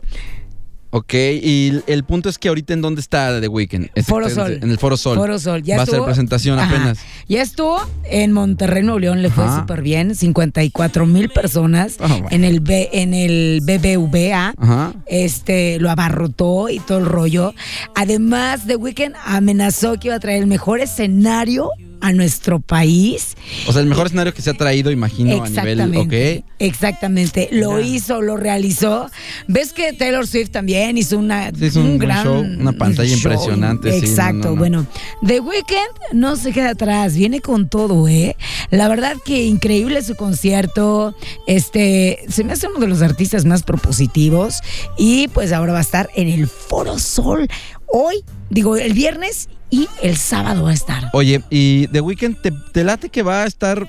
Ok, 0.90 1.12
y 1.14 1.82
el- 1.86 2.04
punto 2.04 2.28
es 2.28 2.38
que 2.38 2.48
ahorita 2.48 2.72
en 2.72 2.80
dónde 2.80 3.00
está 3.00 3.40
The 3.40 3.48
Weeknd. 3.48 3.88
Es- 3.94 4.06
Foro 4.06 4.30
Sol. 4.30 4.58
En 4.62 4.70
el 4.70 4.78
Foro 4.78 4.96
Sol. 4.96 5.16
Foro 5.18 5.38
Sol. 5.38 5.62
Ya 5.62 5.76
Va 5.76 5.82
a 5.82 5.84
estuvo, 5.84 5.98
ser 6.00 6.06
presentación 6.06 6.58
Ajá. 6.58 6.70
apenas. 6.70 6.98
Ya 7.28 7.42
estuvo 7.42 7.80
en 8.04 8.32
Monterrey, 8.32 8.82
Nuevo 8.82 8.98
León, 9.00 9.20
le 9.22 9.30
fue 9.30 9.44
súper 9.54 9.82
bien. 9.82 10.14
54 10.14 11.04
mil 11.06 11.28
personas 11.28 11.96
Ah, 12.00 12.06
bueno. 12.08 12.28
en 12.30 12.44
el 12.44 12.60
B, 12.60 12.88
en 12.92 13.12
el 13.14 13.60
BBVA. 13.64 14.54
Ajá. 14.56 14.94
Este 15.06 15.78
lo 15.80 15.90
abarrotó 15.90 16.68
y 16.68 16.78
todo 16.78 16.98
el 16.98 17.06
rollo. 17.06 17.52
Además, 17.94 18.62
The 18.66 18.76
Weeknd 18.76 19.14
amenazó 19.24 19.98
que 19.98 20.08
iba 20.08 20.14
a 20.16 20.20
traer 20.20 20.38
el 20.42 20.46
mejor 20.46 20.80
escenario 20.80 21.70
a 22.06 22.12
nuestro 22.12 22.60
país. 22.60 23.36
O 23.66 23.72
sea, 23.72 23.82
el 23.82 23.88
mejor 23.88 24.06
escenario 24.06 24.32
que 24.32 24.40
se 24.42 24.50
ha 24.50 24.54
traído, 24.54 24.90
imagino, 24.90 25.42
a 25.42 25.48
nivel. 25.48 25.80
Exactamente. 25.80 26.38
Ok. 26.38 26.44
Exactamente. 26.58 27.48
Lo 27.52 27.80
hizo, 27.80 28.22
lo 28.22 28.36
realizó. 28.36 29.10
¿Ves 29.48 29.72
que 29.72 29.92
Taylor 29.92 30.26
Swift 30.26 30.50
también 30.50 30.96
hizo 30.98 31.18
una, 31.18 31.50
Sí, 31.50 31.78
un- 31.78 31.86
un 31.86 31.98
gran 31.98 32.24
show, 32.24 32.40
una 32.40 32.72
pantalla 32.72 33.08
show? 33.08 33.16
impresionante, 33.32 33.92
sí, 33.92 34.00
no, 34.00 34.06
Exacto. 34.06 34.36
no, 34.38 34.50
no. 34.50 34.56
Bueno, 34.56 34.86
The 35.26 35.40
Weeknd 35.40 36.12
no 36.14 36.36
se 36.36 36.52
queda 36.52 36.70
atrás, 36.70 37.14
viene 37.16 37.40
con 37.40 37.68
todo, 37.68 38.06
¿eh? 38.08 38.36
La 38.70 38.88
verdad 38.88 39.16
que 39.24 39.44
increíble 39.44 40.02
su 40.02 40.14
concierto. 40.14 41.14
Este, 41.46 42.20
se 42.28 42.44
me 42.44 42.52
hace 42.52 42.68
uno 42.68 42.78
de 42.78 42.86
los 42.88 43.02
artistas 43.02 43.44
más 43.44 43.62
propositivos 43.62 44.60
y 44.96 45.28
pues 45.28 45.52
ahora 45.52 45.72
va 45.72 45.78
a 45.78 45.82
estar 45.82 46.08
en 46.14 46.28
el 46.28 46.46
Foro 46.46 46.98
Sol 46.98 47.48
hoy, 47.88 48.16
digo, 48.50 48.76
el 48.76 48.92
viernes 48.92 49.48
y 49.70 49.88
el 50.02 50.16
sábado 50.16 50.64
va 50.64 50.70
a 50.70 50.74
estar. 50.74 51.10
Oye, 51.12 51.42
y 51.50 51.86
The 51.88 52.00
Weeknd, 52.00 52.40
¿te, 52.40 52.52
te 52.72 52.84
late 52.84 53.08
que 53.08 53.22
va 53.22 53.42
a 53.42 53.46
estar, 53.46 53.88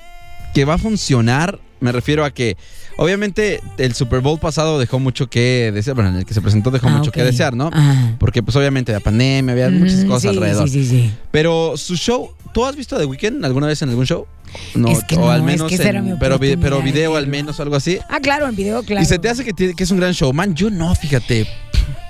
que 0.54 0.64
va 0.64 0.74
a 0.74 0.78
funcionar? 0.78 1.58
Me 1.80 1.92
refiero 1.92 2.24
a 2.24 2.32
que, 2.32 2.56
obviamente, 2.96 3.60
el 3.78 3.94
Super 3.94 4.18
Bowl 4.20 4.40
pasado 4.40 4.80
dejó 4.80 4.98
mucho 4.98 5.28
que 5.30 5.70
desear, 5.72 5.94
bueno, 5.94 6.10
en 6.10 6.16
el 6.16 6.24
que 6.26 6.34
se 6.34 6.40
presentó 6.40 6.72
dejó 6.72 6.88
Ah, 6.88 6.96
mucho 6.98 7.12
que 7.12 7.22
desear, 7.22 7.54
¿no? 7.54 7.70
Ajá. 7.72 8.16
Porque, 8.18 8.42
pues, 8.42 8.56
obviamente, 8.56 8.90
la 8.92 8.98
pandemia, 8.98 9.52
había 9.52 9.70
muchas 9.70 10.04
cosas 10.04 10.22
sí, 10.22 10.28
alrededor. 10.28 10.68
Sí, 10.68 10.84
sí, 10.84 10.90
sí. 10.90 11.12
Pero 11.30 11.76
su 11.76 11.94
show, 11.96 12.32
¿tú 12.52 12.64
has 12.66 12.74
visto 12.74 12.98
The 12.98 13.04
Weeknd 13.04 13.44
alguna 13.44 13.68
vez 13.68 13.80
en 13.82 13.90
algún 13.90 14.06
show? 14.06 14.26
No, 14.74 14.88
Es 14.88 15.04
que 15.04 15.14
o 15.14 15.20
no, 15.20 15.30
al 15.30 15.40
es 15.40 15.46
menos, 15.46 15.68
que 15.70 15.76
en- 15.76 16.18
pero, 16.18 16.40
pero 16.40 16.82
video 16.82 17.14
al 17.16 17.28
menos, 17.28 17.60
algo 17.60 17.76
así. 17.76 17.98
Ah, 18.08 18.18
claro, 18.20 18.48
en 18.48 18.56
video, 18.56 18.82
claro. 18.82 19.02
Y 19.02 19.06
se 19.06 19.20
te 19.20 19.28
hace 19.28 19.44
que, 19.44 19.74
es 19.78 19.90
un 19.92 19.98
gran 19.98 20.10
showman. 20.12 20.54
Yo 20.56 20.68
no, 20.68 20.92
fíjate. 20.96 21.46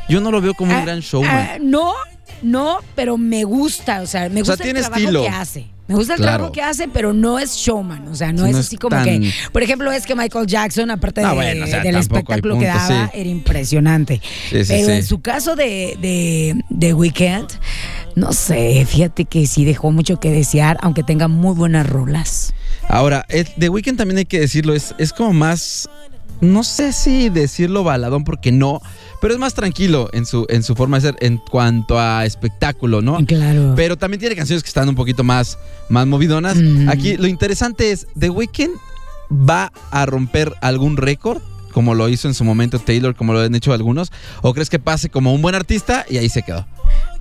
Yo 0.08 0.22
no 0.22 0.30
lo 0.30 0.40
veo 0.40 0.54
como 0.54 0.72
Ah, 0.72 0.78
un 0.78 0.84
gran 0.86 1.00
showman. 1.00 1.30
ah, 1.30 1.56
no, 1.60 1.92
no, 2.42 2.78
pero 2.94 3.16
me 3.16 3.44
gusta, 3.44 4.00
o 4.02 4.06
sea, 4.06 4.28
me 4.28 4.42
O 4.42 4.44
sea, 4.44 4.54
gusta 4.54 4.64
tiene 4.64 4.78
el 4.80 4.84
trabajo 4.84 5.00
estilo. 5.02 5.22
que 5.22 5.28
hace. 5.28 5.66
Me 5.88 5.94
gusta 5.94 6.14
el 6.14 6.18
Claro. 6.20 6.32
trabajo 6.36 6.52
que 6.52 6.60
hace, 6.60 6.86
pero 6.88 7.14
no 7.14 7.38
es 7.38 7.56
showman, 7.56 8.08
o 8.08 8.14
sea, 8.14 8.30
no 8.30 8.44
es 8.44 8.54
así 8.56 8.74
es 8.74 8.80
como 8.80 8.94
tan- 8.94 9.04
que, 9.22 9.32
por 9.52 9.62
ejemplo, 9.62 9.90
es 9.90 10.04
que 10.04 10.14
Michael 10.14 10.46
Jackson, 10.46 10.90
aparte 10.90 11.22
No, 11.22 11.30
de- 11.30 11.34
bueno, 11.36 11.64
o 11.64 11.66
sea, 11.66 11.80
del 11.82 11.96
espectáculo 11.96 12.58
que 12.58 12.66
daba, 12.66 12.86
sí. 13.06 13.10
era 13.18 13.28
impresionante. 13.30 14.20
Sí, 14.50 14.64
sí, 14.66 14.74
pero 14.76 14.92
en 14.92 15.04
su 15.06 15.20
caso 15.22 15.56
de, 15.56 15.96
de, 16.02 16.62
de 16.68 16.92
Weekend, 16.92 17.48
no 18.16 18.34
sé, 18.34 18.84
fíjate 18.86 19.24
que 19.24 19.46
sí 19.46 19.64
dejó 19.64 19.90
mucho 19.90 20.20
que 20.20 20.30
desear, 20.30 20.76
aunque 20.82 21.02
tenga 21.02 21.26
muy 21.26 21.54
buenas 21.54 21.88
rolas. 21.88 22.52
Ahora, 22.86 23.26
The 23.58 23.68
Weeknd 23.70 23.96
también 23.96 24.18
hay 24.18 24.24
que 24.26 24.40
decirlo, 24.40 24.74
es, 24.74 24.94
es 24.98 25.14
como 25.14 25.32
más. 25.32 25.88
No 26.40 26.62
sé 26.62 26.92
si 26.92 27.28
decirlo 27.30 27.82
baladón 27.84 28.24
porque 28.24 28.52
no, 28.52 28.80
pero 29.20 29.34
es 29.34 29.40
más 29.40 29.54
tranquilo 29.54 30.08
en 30.12 30.24
su, 30.26 30.46
en 30.48 30.62
su 30.62 30.74
forma 30.74 30.98
de 30.98 31.08
ser 31.08 31.16
en 31.20 31.38
cuanto 31.38 31.98
a 31.98 32.24
espectáculo, 32.24 33.02
¿no? 33.02 33.18
Claro. 33.26 33.72
Pero 33.74 33.96
también 33.96 34.20
tiene 34.20 34.36
canciones 34.36 34.62
que 34.62 34.68
están 34.68 34.88
un 34.88 34.94
poquito 34.94 35.24
más, 35.24 35.58
más 35.88 36.06
movidonas. 36.06 36.56
Mm. 36.56 36.88
Aquí 36.88 37.16
lo 37.16 37.26
interesante 37.26 37.90
es, 37.90 38.06
¿The 38.18 38.30
Weeknd 38.30 38.76
va 39.30 39.72
a 39.90 40.06
romper 40.06 40.54
algún 40.60 40.96
récord? 40.96 41.42
Como 41.72 41.94
lo 41.94 42.08
hizo 42.08 42.28
en 42.28 42.34
su 42.34 42.44
momento 42.44 42.78
Taylor, 42.78 43.14
como 43.14 43.32
lo 43.32 43.40
han 43.40 43.54
hecho 43.54 43.72
algunos. 43.72 44.10
¿O 44.42 44.54
crees 44.54 44.70
que 44.70 44.78
pase 44.78 45.10
como 45.10 45.32
un 45.34 45.42
buen 45.42 45.54
artista 45.54 46.06
y 46.08 46.16
ahí 46.16 46.28
se 46.28 46.42
quedó? 46.42 46.66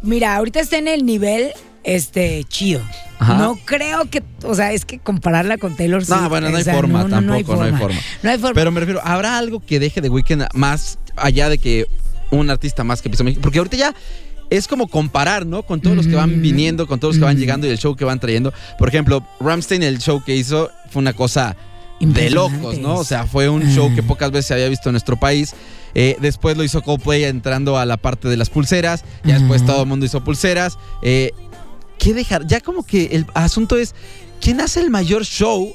Mira, 0.01 0.35
ahorita 0.35 0.59
está 0.59 0.77
en 0.77 0.87
el 0.87 1.05
nivel 1.05 1.51
este 1.87 2.43
chido. 2.43 2.81
Ajá. 3.17 3.35
No 3.37 3.57
creo 3.65 4.09
que, 4.09 4.21
o 4.43 4.53
sea, 4.53 4.73
es 4.73 4.85
que 4.85 4.99
compararla 4.99 5.57
con 5.57 5.75
Taylor 5.75 6.05
Swift. 6.05 6.21
No, 6.21 6.29
bueno, 6.29 6.49
no 6.49 6.55
o 6.55 6.57
hay 6.57 6.63
sea, 6.63 6.75
forma, 6.75 6.99
no, 7.03 7.07
no, 7.07 7.15
tampoco, 7.15 7.55
no 7.55 7.63
hay 7.63 7.71
forma. 7.71 7.79
forma. 7.79 7.99
No 8.21 8.29
hay 8.29 8.37
forma. 8.37 8.53
Pero 8.53 8.71
me 8.71 8.79
refiero, 8.81 9.01
¿habrá 9.03 9.37
algo 9.37 9.59
que 9.65 9.79
deje 9.79 10.01
de 10.01 10.09
Weeknd 10.09 10.43
más 10.53 10.99
allá 11.15 11.49
de 11.49 11.57
que 11.57 11.87
un 12.29 12.49
artista 12.49 12.83
más 12.83 13.01
que 13.01 13.09
pisó 13.09 13.23
México? 13.23 13.41
Porque 13.41 13.57
ahorita 13.57 13.77
ya 13.77 13.95
es 14.49 14.67
como 14.67 14.87
comparar, 14.87 15.45
¿no? 15.45 15.63
Con 15.63 15.81
todos 15.81 15.95
los 15.95 16.07
que 16.07 16.15
van 16.15 16.37
Mm. 16.37 16.41
viniendo, 16.41 16.87
con 16.87 16.99
todos 16.99 17.15
los 17.15 17.19
que 17.21 17.25
van 17.25 17.37
Mm. 17.37 17.39
llegando 17.39 17.67
y 17.67 17.69
el 17.71 17.77
show 17.79 17.95
que 17.95 18.05
van 18.05 18.19
trayendo. 18.19 18.53
Por 18.77 18.89
ejemplo, 18.89 19.25
Ramstein, 19.39 19.81
el 19.83 19.99
show 19.99 20.21
que 20.23 20.35
hizo 20.35 20.69
fue 20.91 20.99
una 21.01 21.13
cosa 21.13 21.55
de 21.99 22.29
locos, 22.29 22.77
¿no? 22.77 22.95
O 22.97 23.03
sea, 23.03 23.25
fue 23.25 23.49
un 23.49 23.63
show 23.73 23.93
que 23.95 24.03
pocas 24.03 24.29
veces 24.29 24.45
se 24.47 24.53
había 24.53 24.69
visto 24.69 24.89
en 24.89 24.93
nuestro 24.93 25.17
país. 25.17 25.55
Eh, 25.95 26.15
después 26.21 26.55
lo 26.55 26.63
hizo 26.63 26.83
Coldplay 26.83 27.23
entrando 27.23 27.75
a 27.77 27.85
la 27.85 27.97
parte 27.97 28.27
de 28.27 28.37
las 28.37 28.51
pulseras. 28.51 29.03
Ya 29.23 29.39
después 29.39 29.65
todo 29.65 29.81
el 29.81 29.87
mundo 29.87 30.05
hizo 30.05 30.23
pulseras. 30.23 30.77
Eh, 31.01 31.31
¿Qué 31.97 32.13
dejar? 32.13 32.45
Ya 32.47 32.61
como 32.61 32.83
que 32.83 33.05
el 33.11 33.25
asunto 33.33 33.77
es, 33.77 33.95
¿quién 34.41 34.61
hace 34.61 34.79
el 34.81 34.89
mayor 34.89 35.25
show? 35.25 35.73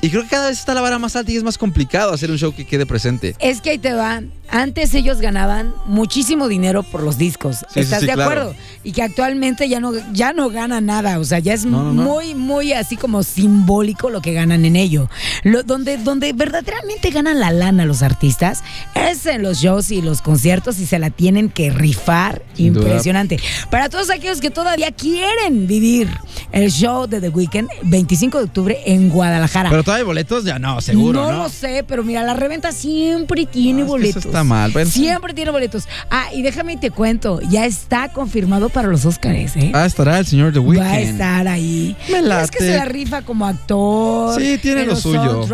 Y 0.00 0.10
creo 0.10 0.24
que 0.24 0.28
cada 0.30 0.48
vez 0.48 0.58
está 0.58 0.74
la 0.74 0.80
vara 0.80 0.98
más 0.98 1.14
alta 1.14 1.30
y 1.30 1.36
es 1.36 1.44
más 1.44 1.56
complicado 1.56 2.12
hacer 2.12 2.30
un 2.30 2.36
show 2.36 2.52
que 2.52 2.66
quede 2.66 2.86
presente. 2.86 3.36
Es 3.38 3.60
que 3.60 3.70
ahí 3.70 3.78
te 3.78 3.92
va. 3.92 4.20
Antes 4.54 4.92
ellos 4.92 5.18
ganaban 5.22 5.74
muchísimo 5.86 6.46
dinero 6.46 6.82
por 6.82 7.02
los 7.02 7.16
discos. 7.16 7.64
sí, 7.72 7.80
¿Estás 7.80 8.00
sí, 8.00 8.06
de 8.06 8.12
claro. 8.12 8.30
acuerdo? 8.30 8.54
Y 8.84 8.92
que 8.92 9.02
actualmente 9.02 9.66
ya 9.66 9.80
no, 9.80 9.92
ya 10.12 10.34
no 10.34 10.50
ganan 10.50 10.84
nada. 10.86 11.18
O 11.18 11.24
sea, 11.24 11.38
ya 11.38 11.54
es 11.54 11.64
No, 11.64 11.82
no, 11.84 11.92
no. 11.94 12.02
muy, 12.02 12.34
muy 12.34 12.74
así 12.74 12.96
como 12.96 13.22
simbólico 13.22 14.10
lo 14.10 14.20
que 14.20 14.34
ganan 14.34 14.66
en 14.66 14.76
ello. 14.76 15.08
Lo, 15.42 15.62
donde, 15.62 15.96
donde 15.96 16.34
verdaderamente 16.34 17.08
ganan 17.10 17.40
la 17.40 17.50
lana 17.50 17.86
los 17.86 18.02
artistas 18.02 18.62
es 18.94 19.24
en 19.24 19.42
los 19.42 19.58
shows 19.58 19.90
y 19.90 20.02
los 20.02 20.20
conciertos 20.20 20.78
y 20.80 20.86
se 20.86 20.98
la 20.98 21.08
tienen 21.08 21.48
que 21.48 21.70
rifar. 21.70 22.42
Sin 22.54 22.74
duda. 22.74 22.84
Impresionante. 22.88 23.40
Para 23.70 23.88
todos 23.88 24.10
aquellos 24.10 24.40
que 24.42 24.50
todavía 24.50 24.92
quieren 24.92 25.66
vivir 25.66 26.08
el 26.52 26.70
show 26.70 27.06
de 27.06 27.22
The 27.22 27.30
Weeknd, 27.30 27.68
25 27.84 28.36
de 28.38 28.44
octubre 28.44 28.78
en 28.84 29.08
Guadalajara. 29.08 29.70
Pero 29.70 29.82
todavía 29.82 30.02
hay 30.02 30.06
boletos, 30.06 30.44
ya 30.44 30.58
no, 30.58 30.80
seguro, 30.82 31.30
¿no? 31.32 31.44
Lo 31.44 31.48
sé, 31.48 31.84
pero 31.88 32.04
mira, 32.04 32.22
la 32.22 32.34
reventa 32.34 32.70
siempre 32.72 33.46
tiene 33.46 33.84
No, 33.84 33.84
es 33.84 33.86
que 33.86 33.90
boletos. 33.90 34.41
Está 34.42 34.54
mal. 34.54 34.72
Bueno, 34.72 34.90
sí. 34.90 35.00
Siempre 35.00 35.34
tiene 35.34 35.50
boletos. 35.50 35.88
Ah, 36.10 36.26
y 36.34 36.42
déjame 36.42 36.74
y 36.74 36.76
te 36.76 36.90
cuento, 36.90 37.40
ya 37.50 37.66
está 37.66 38.12
confirmado 38.12 38.68
para 38.68 38.88
los 38.88 39.04
Oscars, 39.04 39.56
¿eh? 39.56 39.70
Ah, 39.74 39.86
estará 39.86 40.18
el 40.18 40.26
señor 40.26 40.52
The 40.52 40.58
Weeknd. 40.58 40.86
Va 40.86 40.90
a 40.92 41.00
estar 41.00 41.48
ahí. 41.48 41.96
Me 42.10 42.18
Es 42.42 42.50
que 42.50 42.58
se 42.58 42.76
la 42.76 42.84
rifa 42.84 43.22
como 43.22 43.46
actor. 43.46 44.40
Sí, 44.40 44.58
tiene 44.58 44.82
en 44.82 44.88
lo 44.88 44.96
suyo. 44.96 45.46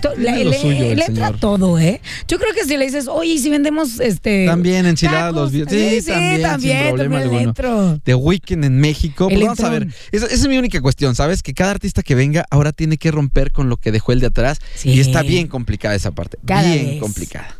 to- 0.00 0.12
Tiene 0.14 0.44
lo 0.44 0.52
suyo 0.52 0.84
el 0.84 1.02
señor. 1.02 1.38
todo, 1.38 1.78
¿eh? 1.78 2.00
Yo 2.26 2.38
creo 2.38 2.52
que 2.54 2.64
si 2.64 2.76
le 2.76 2.84
dices, 2.86 3.08
oye, 3.08 3.32
¿y 3.34 3.38
si 3.38 3.50
vendemos 3.50 4.00
este. 4.00 4.46
También 4.46 4.86
enchiladas 4.86 5.34
los 5.34 5.52
vi- 5.52 5.60
sí, 5.68 6.02
también, 6.06 6.42
también, 6.42 6.78
sin 6.78 6.88
problema 6.88 7.20
también 7.20 7.48
alguno. 7.56 8.00
The 8.04 8.14
Weeknd 8.14 8.64
en 8.64 8.78
México. 8.80 9.28
Pues 9.28 9.40
vamos 9.40 9.60
a 9.60 9.68
ver. 9.70 9.88
Esa, 10.12 10.26
esa 10.26 10.34
es 10.34 10.48
mi 10.48 10.58
única 10.58 10.80
cuestión, 10.80 11.14
¿sabes? 11.14 11.42
Que 11.42 11.54
cada 11.54 11.70
artista 11.72 12.02
que 12.02 12.14
venga 12.14 12.44
ahora 12.50 12.72
tiene 12.72 12.96
que 12.96 13.10
romper 13.10 13.52
con 13.52 13.68
lo 13.68 13.76
que 13.76 13.92
dejó 13.92 14.12
el 14.12 14.20
de 14.20 14.26
atrás. 14.26 14.58
Sí. 14.74 14.90
Y 14.90 15.00
está 15.00 15.22
bien 15.22 15.48
complicada 15.48 15.94
esa 15.94 16.10
parte. 16.12 16.38
Cada 16.44 16.62
bien 16.72 16.86
vez. 16.86 17.00
complicada. 17.00 17.56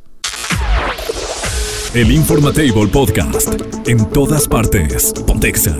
El 1.95 2.11
Informatable 2.12 2.87
Podcast. 2.88 3.49
En 3.87 4.04
todas 4.11 4.47
partes. 4.47 5.12
Pontexa. 5.26 5.75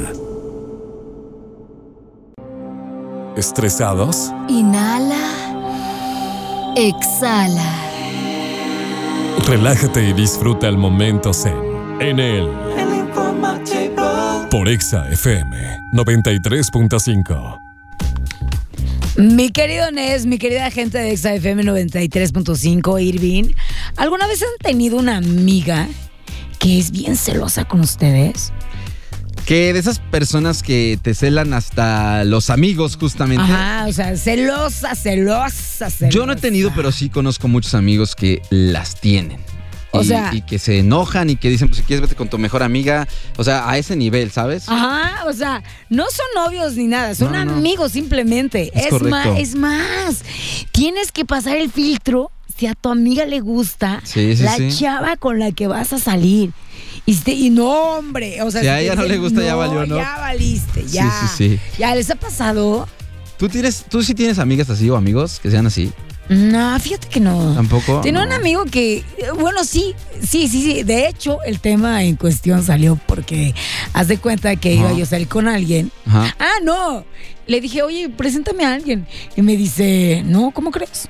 ¿Estresados? 3.37 4.33
Inhala. 4.49 5.15
Exhala. 6.77 7.73
Relájate 9.47 10.09
y 10.09 10.13
disfruta 10.13 10.69
el 10.69 10.77
momento 10.79 11.33
zen. 11.33 11.57
En 12.01 12.19
el 12.19 12.49
El 12.77 12.95
Informatable. 12.95 14.49
por 14.51 14.69
Exa 14.69 15.09
FM 15.11 15.91
93.5. 15.93 17.68
Mi 19.19 19.51
querido 19.51 19.91
Nes, 19.91 20.27
mi 20.27 20.39
querida 20.39 20.71
gente 20.71 20.97
de 20.97 21.17
XFM 21.17 21.65
93.5, 21.65 23.03
Irving, 23.03 23.53
¿alguna 23.97 24.29
vez 24.29 24.41
han 24.43 24.49
tenido 24.63 24.97
una 24.97 25.17
amiga 25.17 25.89
que 26.61 26.79
es 26.79 26.93
bien 26.93 27.17
celosa 27.17 27.65
con 27.65 27.81
ustedes? 27.81 28.53
Que 29.45 29.73
de 29.73 29.81
esas 29.81 29.99
personas 29.99 30.63
que 30.63 31.01
te 31.03 31.17
celan 31.17 31.53
hasta 31.53 32.23
los 32.23 32.49
amigos, 32.49 32.97
justamente. 32.97 33.43
Ajá, 33.43 33.87
o 33.89 33.93
sea, 33.93 34.17
celosa, 34.17 34.95
celosa, 34.95 35.91
celosa. 35.91 36.09
Yo 36.11 36.25
no 36.25 36.35
he 36.35 36.37
tenido, 36.37 36.71
pero 36.77 36.93
sí 36.93 37.09
conozco 37.09 37.49
muchos 37.49 37.75
amigos 37.75 38.15
que 38.15 38.41
las 38.51 39.01
tienen. 39.01 39.41
O 39.91 40.03
y, 40.03 40.05
sea- 40.07 40.31
y 40.35 40.43
que 40.43 40.59
se 40.59 40.79
enojan 40.81 41.31
y 41.31 41.37
que 41.37 41.49
dicen, 41.49 41.69
pues 41.69 41.79
si 41.79 41.85
quieres 41.85 42.03
vete 42.03 42.15
con 42.15 42.29
tu 42.29 42.37
mejor 42.39 42.63
amiga. 42.63 43.09
O 43.37 43.45
sea, 43.45 43.69
a 43.71 43.79
ese 43.79 43.97
nivel, 43.97 44.31
¿sabes? 44.31 44.69
Ajá, 44.69 45.25
o 45.27 45.33
sea, 45.33 45.63
no 45.89 46.05
son 46.11 46.27
novios 46.35 46.75
ni 46.75 46.87
nada, 46.87 47.15
son 47.15 47.33
No, 47.33 47.39
no, 47.45 47.53
no. 47.53 47.59
amigos 47.59 47.93
simplemente. 47.93 48.71
Es 48.75 49.01
más, 49.03 49.27
es 49.39 49.55
más, 49.55 50.23
tienes 50.73 51.11
que 51.13 51.25
pasar 51.25 51.57
el 51.57 51.71
filtro 51.73 52.31
si 52.57 52.67
a 52.67 52.75
tu 52.75 52.89
amiga 52.91 53.25
le 53.25 53.41
gusta 53.41 54.01
Sí, 54.05 54.37
sí, 54.37 54.43
la 54.43 54.57
sí. 54.57 54.69
chava 54.77 55.17
con 55.17 55.39
la 55.39 55.53
que 55.53 55.67
vas 55.69 55.93
a 55.93 55.99
salir. 55.99 56.51
Y, 57.07 57.15
si 57.15 57.21
te- 57.23 57.33
y 57.33 57.49
no, 57.51 57.71
hombre, 57.99 58.43
o 58.43 58.51
sea, 58.51 58.61
Si 58.61 58.67
a 58.69 58.81
ella 58.81 58.95
no 58.95 59.05
le 59.05 59.17
gusta, 59.19 59.43
ya 59.43 59.55
valió, 59.55 59.87
¿no? 59.87 59.97
Ya 59.97 60.19
valiste, 60.19 60.85
ya. 60.89 61.11
Sí, 61.11 61.27
sí, 61.29 61.49
sí. 61.57 61.61
Ya 61.79 61.95
les 61.95 62.11
ha 62.11 62.17
pasado. 62.17 62.87
¿Tú, 63.39 63.49
tienes, 63.49 63.85
¿Tú 63.89 64.03
sí 64.03 64.15
tienes 64.15 64.39
amigas 64.39 64.69
así 64.69 64.91
o 64.91 64.97
amigos 64.97 65.39
que 65.43 65.51
sean 65.51 65.67
así? 65.67 65.93
No, 66.29 66.79
fíjate 66.79 67.09
que 67.09 67.21
no. 67.21 67.55
¿Tampoco? 67.55 68.01
Tiene 68.03 68.19
No. 68.21 68.27
un 68.27 68.33
amigo 68.33 68.65
que, 68.67 69.03
bueno, 69.41 69.65
sí, 69.65 69.95
sí, 70.21 70.47
sí, 70.49 70.63
sí. 70.63 70.83
De 70.83 71.09
hecho, 71.09 71.43
el 71.43 71.61
tema 71.61 72.03
en 72.05 72.17
cuestión 72.17 72.63
salió 72.63 73.01
porque 73.07 73.55
haz 73.95 74.09
de 74.09 74.19
cuenta 74.19 74.55
que 74.57 74.75
iba 74.75 74.93
yo 74.93 75.05
a 75.05 75.07
salir 75.07 75.29
con 75.29 75.49
alguien. 75.49 75.91
Ajá. 76.07 76.37
Ah, 76.39 76.61
no. 76.63 77.05
Le 77.47 77.61
dije, 77.63 77.83
oye, 77.83 78.09
preséntame 78.11 78.65
a 78.67 78.75
alguien. 78.75 79.07
Y 79.37 79.43
me 79.43 79.57
dice, 79.57 80.23
no, 80.27 80.51
¿cómo 80.51 80.71
crees? 80.71 81.09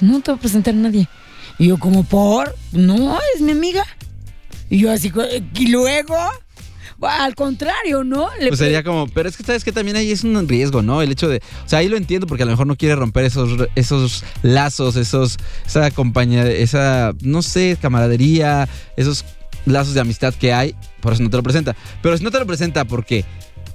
No 0.00 0.20
te 0.20 0.30
voy 0.32 0.38
a 0.38 0.40
presentar 0.40 0.74
a 0.74 0.76
nadie. 0.76 1.08
Y 1.58 1.68
yo, 1.68 1.78
como 1.78 2.04
por, 2.04 2.54
no, 2.72 3.18
es 3.34 3.40
mi 3.40 3.52
amiga. 3.52 3.84
Y 4.68 4.78
yo 4.78 4.90
así, 4.92 5.10
y 5.54 5.68
luego, 5.68 6.16
al 7.02 7.34
contrario, 7.34 8.04
¿no? 8.04 8.28
Le 8.38 8.48
Pues 8.48 8.58
sería 8.58 8.82
como, 8.82 9.08
pero 9.08 9.28
es 9.28 9.36
que 9.36 9.42
sabes 9.42 9.64
que 9.64 9.72
también 9.72 9.96
ahí 9.96 10.10
es 10.10 10.24
un 10.24 10.48
riesgo, 10.48 10.82
¿no? 10.82 11.02
El 11.02 11.12
hecho 11.12 11.28
de, 11.28 11.38
o 11.64 11.68
sea, 11.68 11.80
ahí 11.80 11.88
lo 11.88 11.96
entiendo 11.96 12.26
porque 12.26 12.42
a 12.42 12.46
lo 12.46 12.52
mejor 12.52 12.66
no 12.66 12.76
quiere 12.76 12.96
romper 12.96 13.24
esos, 13.24 13.68
esos 13.74 14.24
lazos, 14.42 14.96
esos, 14.96 15.38
esa 15.66 15.90
compañía, 15.90 16.48
esa, 16.50 17.12
no 17.22 17.42
sé, 17.42 17.76
camaradería, 17.80 18.68
esos 18.96 19.24
lazos 19.66 19.94
de 19.94 20.00
amistad 20.00 20.34
que 20.34 20.52
hay, 20.52 20.74
por 21.00 21.12
eso 21.12 21.22
no 21.22 21.30
te 21.30 21.36
lo 21.36 21.42
presenta. 21.42 21.76
Pero 22.02 22.16
si 22.16 22.24
no 22.24 22.30
te 22.30 22.38
lo 22.38 22.46
presenta 22.46 22.84
porque 22.84 23.24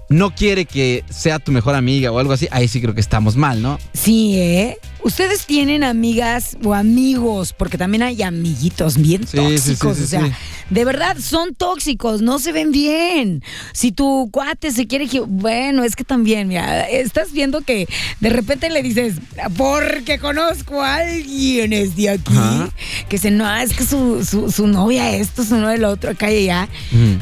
no 0.09 0.33
quiere 0.33 0.65
que 0.65 1.03
sea 1.09 1.39
tu 1.39 1.51
mejor 1.51 1.75
amiga 1.75 2.11
o 2.11 2.19
algo 2.19 2.33
así, 2.33 2.47
ahí 2.51 2.67
sí 2.67 2.81
creo 2.81 2.93
que 2.93 3.01
estamos 3.01 3.35
mal, 3.35 3.61
¿no? 3.61 3.77
Sí, 3.93 4.37
¿eh? 4.37 4.77
Ustedes 5.07 5.45
tienen 5.45 5.85
amigas 5.85 6.57
o 6.65 6.73
amigos, 6.73 7.53
porque 7.57 7.77
también 7.77 8.03
hay 8.03 8.21
amiguitos 8.23 8.97
bien 8.97 9.25
Sí, 9.25 9.37
tóxicos, 9.37 9.95
sí, 9.95 10.05
sí, 10.05 10.15
o 10.17 10.19
sea, 10.19 10.37
de 10.69 10.83
verdad 10.83 11.15
son 11.17 11.55
tóxicos, 11.55 12.21
no 12.21 12.39
se 12.39 12.51
ven 12.51 12.73
bien. 12.73 13.41
Si 13.71 13.93
tu 13.93 14.27
cuate 14.33 14.69
se 14.71 14.85
quiere 14.85 15.07
que, 15.07 15.21
bueno, 15.21 15.85
es 15.85 15.95
que 15.95 16.03
también, 16.03 16.49
mira, 16.49 16.81
estás 16.89 17.31
viendo 17.31 17.61
que 17.61 17.87
de 18.19 18.29
repente 18.29 18.69
le 18.69 18.83
dices, 18.83 19.15
porque 19.55 20.19
conozco 20.19 20.81
a 20.81 20.95
alguien 20.95 21.71
es 21.71 21.95
de 21.95 22.09
aquí, 22.09 22.33
Ajá. 22.35 22.69
que 23.07 23.17
se 23.17 23.31
no, 23.31 23.49
es 23.55 23.73
que 23.73 23.85
su, 23.85 24.25
su, 24.25 24.51
su 24.51 24.67
novia 24.67 25.15
esto, 25.15 25.45
su 25.45 25.55
novia 25.55 25.75
el 25.75 25.85
otro, 25.85 26.11
acá 26.11 26.29
y 26.29 26.49
allá. 26.49 26.67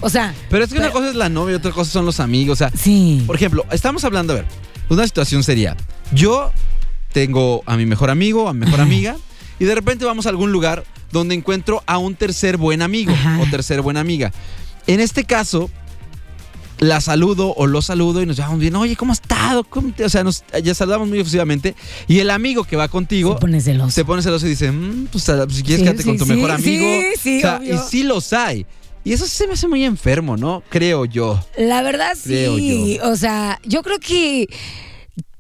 O 0.02 0.10
sea, 0.10 0.34
Pero 0.50 0.64
es 0.64 0.74
que 0.74 0.80
una 0.80 0.90
cosa 0.90 1.10
es 1.10 1.16
la 1.16 1.30
novia 1.30 1.58
otra 1.58 1.72
cosa 1.72 1.92
son 1.92 2.08
los 2.08 2.20
amigos, 2.20 2.54
o 2.54 2.68
sea, 2.68 2.72
sí. 2.76 3.22
Por 3.28 3.36
ejemplo, 3.36 3.64
estamos 3.72 4.04
hablando, 4.06 4.34
a 4.34 4.38
ver, 4.38 4.46
una 4.90 5.06
situación 5.06 5.44
sería, 5.44 5.78
yo 6.12 6.52
tengo 7.16 7.64
a 7.66 7.78
mi 7.78 7.86
mejor 7.86 8.10
amigo, 8.10 8.50
a 8.50 8.54
mi 8.54 8.60
mejor 8.66 8.82
amiga, 8.82 9.16
y 9.58 9.64
de 9.64 9.74
repente 9.74 10.04
vamos 10.04 10.26
a 10.26 10.30
algún 10.30 10.52
lugar 10.52 10.84
donde 11.14 11.34
encuentro 11.34 11.82
a 11.88 11.98
un 11.98 12.14
tercer 12.16 12.58
buen 12.58 12.82
amigo 12.82 13.14
Ajá. 13.14 13.40
o 13.42 13.46
tercer 13.50 13.82
buena 13.82 14.02
amiga. 14.02 14.34
En 14.86 15.00
este 15.00 15.24
caso, 15.24 15.70
la 16.80 17.00
saludo 17.00 17.54
o 17.56 17.68
lo 17.68 17.82
saludo 17.82 18.22
y 18.22 18.26
nos 18.26 18.36
llevamos 18.36 18.60
bien, 18.60 18.76
oye, 18.76 18.98
¿cómo 18.98 19.14
has 19.14 19.22
estado? 19.22 19.64
¿Cómo 19.64 19.94
te-?" 19.94 20.04
O 20.04 20.10
sea, 20.10 20.26
nos, 20.26 20.44
ya 20.62 20.74
saludamos 20.76 21.08
muy 21.08 21.20
efusivamente. 21.22 21.74
Y 22.10 22.20
el 22.20 22.30
amigo 22.32 22.66
que 22.66 22.76
va 22.76 22.90
contigo 22.90 23.36
Se 23.36 23.40
pone 23.40 23.62
celoso. 23.62 23.92
se 23.92 24.04
pone 24.04 24.22
celoso 24.22 24.46
y 24.46 24.50
dice, 24.50 24.74
"Mm, 24.74 25.08
pues, 25.10 25.24
pues, 25.24 25.56
si 25.56 25.64
quieres 25.64 25.80
Sí, 25.80 25.84
quédate 25.84 26.04
sí, 26.04 26.10
con 26.10 26.18
tu 26.18 26.26
sí, 26.26 26.34
mejor 26.34 26.52
amigo. 26.52 26.86
sí, 26.86 27.20
sí, 27.22 27.38
o 27.38 27.42
sea, 27.42 27.58
obvio. 27.60 27.76
y 27.76 27.78
sí 27.90 28.04
los 28.04 28.34
hay. 28.34 28.66
Y 29.06 29.14
eso 29.14 29.26
se 29.26 29.48
me 29.48 29.54
hace 29.54 29.70
muy 29.70 29.86
enfermo, 29.86 30.36
¿no? 30.36 30.64
Creo 30.68 31.06
yo. 31.06 31.40
La 31.58 31.82
verdad 31.82 32.12
Creo 32.22 32.58
sí, 32.58 33.00
o 33.04 33.16
sea, 33.16 33.58
yo 33.64 33.84
creo 33.84 34.00
que 34.00 34.50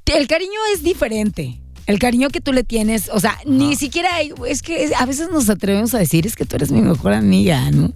el 0.05 0.27
cariño 0.27 0.59
es 0.73 0.83
diferente. 0.83 1.59
El 1.87 1.99
cariño 1.99 2.29
que 2.29 2.41
tú 2.41 2.51
le 2.51 2.63
tienes, 2.63 3.09
o 3.13 3.19
sea, 3.19 3.37
ni 3.45 3.75
siquiera 3.75 4.15
hay, 4.15 4.31
es 4.47 4.61
que 4.63 4.91
a 4.97 5.05
veces 5.05 5.29
nos 5.31 5.49
atrevemos 5.49 5.93
a 5.93 5.99
decir, 5.99 6.25
es 6.25 6.35
que 6.35 6.43
tú 6.45 6.55
eres 6.55 6.71
mi 6.71 6.81
mejor 6.81 7.13
amiga, 7.13 7.69
¿no? 7.71 7.91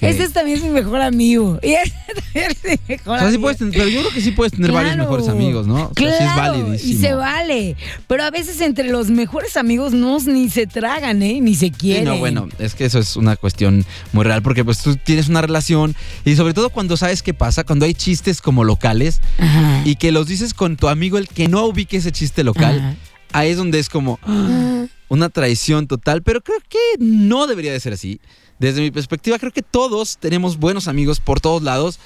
Este 0.00 0.28
también 0.30 0.58
es 0.58 0.64
mi 0.64 0.70
mejor 0.70 1.00
amigo. 1.02 1.58
Y 1.62 1.72
este 1.74 1.94
también 2.14 2.50
es 2.50 2.64
mi 2.64 2.78
mejor 2.88 3.16
O 3.16 3.20
sea, 3.20 3.30
sí 3.30 3.38
puedes 3.38 3.58
tener, 3.58 3.74
pero 3.74 3.88
yo 3.88 4.00
creo 4.00 4.12
que 4.12 4.20
sí 4.22 4.30
puedes 4.30 4.52
tener 4.54 4.72
varios 4.72 4.96
mejores 4.96 5.28
amigos, 5.28 5.66
¿no? 5.66 5.74
O 5.74 5.78
sea, 5.78 5.92
sí 5.96 6.04
es 6.04 6.16
Claro, 6.32 6.52
validísimo. 6.64 6.92
Y 6.92 6.96
se 7.00 7.14
vale. 7.14 7.76
Pero 8.06 8.24
a 8.24 8.30
veces 8.30 8.60
entre 8.60 8.88
los 8.88 9.10
mejores 9.10 9.56
amigos 9.56 9.92
no 9.92 10.18
ni 10.20 10.48
se 10.48 10.66
tragan, 10.66 11.22
¿eh? 11.22 11.40
Ni 11.40 11.54
se 11.54 11.66
Sí, 11.66 11.70
quieren. 11.70 12.04
no, 12.06 12.18
bueno, 12.18 12.48
es 12.58 12.74
que 12.74 12.84
eso 12.86 12.98
es 12.98 13.16
una 13.16 13.36
cuestión 13.36 13.84
muy 14.12 14.24
real 14.24 14.42
porque 14.42 14.64
pues 14.64 14.78
tú 14.78 14.96
tienes 14.96 15.28
una 15.28 15.40
relación 15.42 15.94
y 16.24 16.34
sobre 16.36 16.54
todo 16.54 16.70
cuando 16.70 16.96
sabes 16.96 17.22
qué 17.22 17.34
pasa, 17.34 17.64
cuando 17.64 17.84
hay 17.84 17.94
chistes 17.94 18.40
como 18.40 18.64
locales 18.64 19.20
Ajá. 19.38 19.82
y 19.84 19.96
que 19.96 20.12
los 20.12 20.26
dices 20.26 20.54
con 20.54 20.76
tu 20.76 20.88
amigo 20.88 21.18
el 21.18 21.28
que 21.28 21.48
no 21.48 21.66
ubique 21.66 21.96
ese 21.98 22.12
chiste 22.12 22.42
local, 22.44 22.78
Ajá. 22.78 22.94
Ahí 23.34 23.50
es 23.50 23.56
donde 23.58 23.78
es 23.78 23.88
como 23.88 24.18
Ah. 24.22 24.86
una 25.08 25.28
traición 25.28 25.86
total, 25.86 26.22
pero 26.22 26.40
creo 26.40 26.58
que 26.68 26.78
no 26.98 27.46
debería 27.46 27.72
de 27.72 27.80
ser 27.80 27.92
así. 27.92 28.20
Desde 28.58 28.80
mi 28.80 28.90
perspectiva, 28.90 29.38
creo 29.38 29.52
que 29.52 29.62
todos 29.62 30.16
tenemos 30.18 30.56
buenos 30.58 30.88
amigos 30.88 31.20
por 31.20 31.40
todos 31.40 31.62
lados 31.62 31.98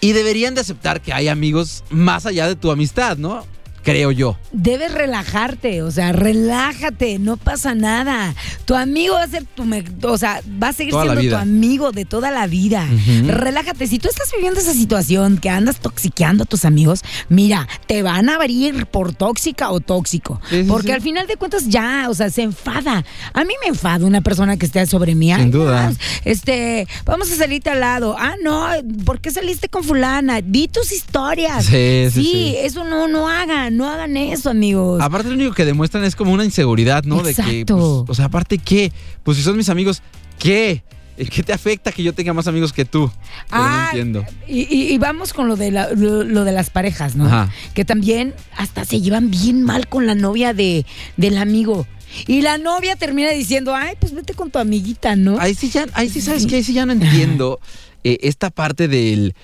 y 0.00 0.12
deberían 0.12 0.54
de 0.54 0.60
aceptar 0.60 1.00
que 1.00 1.12
hay 1.12 1.28
amigos 1.28 1.84
más 1.90 2.26
allá 2.26 2.46
de 2.48 2.56
tu 2.56 2.70
amistad, 2.70 3.16
¿no? 3.18 3.44
Creo 3.84 4.10
yo. 4.10 4.36
Debes 4.52 4.92
relajarte, 4.92 5.82
o 5.82 5.90
sea, 5.90 6.12
relájate, 6.12 7.18
no 7.18 7.36
pasa 7.36 7.74
nada. 7.74 8.34
Tu 8.64 8.74
amigo 8.74 9.14
va 9.14 9.24
a 9.24 9.28
ser 9.28 9.44
tu, 9.44 9.64
o 10.08 10.18
sea, 10.18 10.40
va 10.62 10.68
a 10.68 10.72
seguir 10.72 10.92
Toda 10.92 11.04
siendo 11.14 11.30
tu 11.30 11.36
amigo 11.36 11.92
de 11.92 12.04
toda 12.04 12.30
la 12.30 12.46
vida. 12.46 12.86
Relájate, 13.26 13.86
si 13.86 13.98
tú 13.98 14.08
estás 14.08 14.30
viviendo 14.34 14.60
esa 14.60 14.72
situación 14.72 15.38
que 15.38 15.50
andas 15.50 15.80
toxiqueando 15.80 16.44
a 16.44 16.46
tus 16.46 16.64
amigos, 16.64 17.02
mira, 17.28 17.68
te 17.86 18.02
van 18.02 18.28
a 18.28 18.36
abrir 18.36 18.86
por 18.86 19.14
tóxica 19.14 19.70
o 19.70 19.80
tóxico, 19.80 20.40
Sí, 20.50 20.64
porque 20.68 20.88
sí. 20.88 20.92
al 20.92 21.00
final 21.02 21.26
de 21.26 21.36
cuentas 21.36 21.68
ya, 21.68 22.06
o 22.08 22.14
sea, 22.14 22.30
se 22.30 22.42
enfada. 22.42 23.04
A 23.32 23.44
mí 23.44 23.52
me 23.62 23.68
enfada 23.68 24.06
una 24.06 24.20
persona 24.20 24.56
que 24.56 24.66
esté 24.66 24.86
sobre 24.86 25.14
mí. 25.14 25.26
Sin 25.32 25.44
Ay, 25.44 25.50
duda. 25.50 25.90
no, 25.90 25.96
este, 26.24 26.86
vamos 27.04 27.30
a 27.30 27.36
salirte 27.36 27.70
al 27.70 27.80
lado. 27.80 28.16
Ah, 28.18 28.34
no, 28.42 28.66
¿por 29.04 29.20
qué 29.20 29.30
saliste 29.30 29.68
con 29.68 29.84
fulana? 29.84 30.40
Vi 30.42 30.68
tus 30.68 30.92
historias. 30.92 31.66
Sí, 31.66 32.08
sí, 32.10 32.22
sí. 32.22 32.56
eso 32.58 32.84
no, 32.84 33.08
no 33.08 33.28
hagan, 33.28 33.73
no 33.76 33.88
hagan 33.88 34.16
eso, 34.16 34.50
amigos. 34.50 35.00
Aparte 35.02 35.28
lo 35.28 35.34
único 35.34 35.52
que 35.52 35.64
demuestran 35.64 36.04
es 36.04 36.16
como 36.16 36.32
una 36.32 36.44
inseguridad, 36.44 37.04
¿no? 37.04 37.16
De 37.22 37.34
que, 37.34 37.60
Exacto. 37.60 38.04
pues, 38.06 38.10
o 38.10 38.14
sea, 38.14 38.26
aparte 38.26 38.58
qué, 38.58 38.92
pues 39.22 39.36
si 39.36 39.42
son 39.42 39.56
mis 39.56 39.68
amigos, 39.68 40.02
¿qué? 40.38 40.82
¿En 41.16 41.28
¿Qué 41.28 41.44
te 41.44 41.52
afecta 41.52 41.92
que 41.92 42.02
yo 42.02 42.12
tenga 42.12 42.32
más 42.32 42.48
amigos 42.48 42.72
que 42.72 42.84
tú? 42.84 43.08
Pero 43.48 43.62
no 43.62 43.68
Ah, 43.68 43.86
entiendo. 43.92 44.24
Y, 44.48 44.62
y- 44.62 44.92
y 44.92 44.98
vamos 44.98 45.32
con 45.32 45.46
lo 45.46 45.54
de, 45.56 45.70
la- 45.70 45.90
lo, 45.92 46.24
lo 46.24 46.42
de 46.42 46.50
las 46.50 46.70
parejas, 46.70 47.14
¿no? 47.14 47.26
Ajá. 47.26 47.50
Que 47.72 47.84
también 47.84 48.34
hasta 48.56 48.84
se 48.84 49.00
llevan 49.00 49.30
bien 49.30 49.62
mal 49.62 49.86
con 49.88 50.06
la 50.06 50.16
novia 50.16 50.52
de, 50.54 50.84
del 51.16 51.38
amigo. 51.38 51.86
Y 52.26 52.42
la 52.42 52.58
novia 52.58 52.96
termina 52.96 53.30
diciendo, 53.30 53.74
ay, 53.76 53.94
pues 54.00 54.12
vete 54.12 54.34
con 54.34 54.50
tu 54.50 54.58
amiguita, 54.58 55.14
¿no? 55.14 55.38
Ahí 55.38 55.54
sí 55.54 55.68
ya, 55.70 55.86
ahí 55.94 56.08
sí 56.08 56.20
sabes 56.20 56.46
que 56.46 56.56
ahí 56.56 56.64
sí 56.64 56.72
ya 56.72 56.84
no 56.84 56.92
entiendo 56.92 57.60
eh, 58.02 58.18
esta 58.22 58.50
parte 58.50 58.88
del 58.88 59.34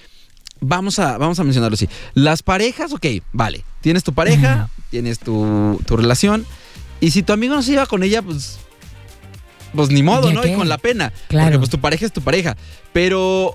vamos 0.61 0.99
a 0.99 1.19
vamos 1.19 1.39
a 1.39 1.45
mencionarlo 1.45 1.75
así. 1.75 1.89
Las 2.15 2.43
parejas, 2.43 2.93
ok, 2.93 3.07
vale. 3.33 3.65
Tienes 3.81 4.05
tu 4.05 4.13
pareja, 4.13 4.69
tienes 4.91 5.19
tu, 5.19 5.81
tu 5.87 5.97
relación 5.97 6.45
y 7.01 7.11
si 7.13 7.23
tu 7.23 7.33
amigo 7.33 7.55
no 7.55 7.63
se 7.63 7.73
lleva 7.73 7.87
con 7.87 8.03
ella, 8.03 8.23
pues 8.23 8.59
pues 9.75 9.89
ni 9.91 10.03
modo, 10.03 10.29
¿Ya 10.29 10.35
¿no? 10.35 10.41
qué? 10.43 10.53
Y 10.53 10.55
con 10.57 10.69
la 10.69 10.79
pena, 10.79 11.13
Claro. 11.29 11.45
porque 11.47 11.59
pues 11.59 11.71
tu 11.71 11.81
pareja 11.81 12.05
es 12.07 12.13
tu 12.13 12.21
pareja, 12.23 12.57
pero 12.93 13.55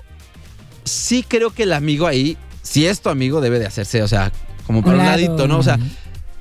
sí 0.84 1.24
creo 1.26 1.50
que 1.50 1.64
el 1.64 1.72
amigo 1.74 2.06
ahí, 2.06 2.36
si 2.62 2.86
es 2.86 3.00
tu 3.02 3.10
amigo 3.10 3.40
debe 3.42 3.58
de 3.58 3.66
hacerse, 3.66 4.02
o 4.02 4.08
sea, 4.08 4.32
como 4.66 4.82
para 4.82 4.96
un 4.98 5.04
ladito, 5.04 5.46
¿no? 5.46 5.58
O 5.58 5.62
sea, 5.62 5.78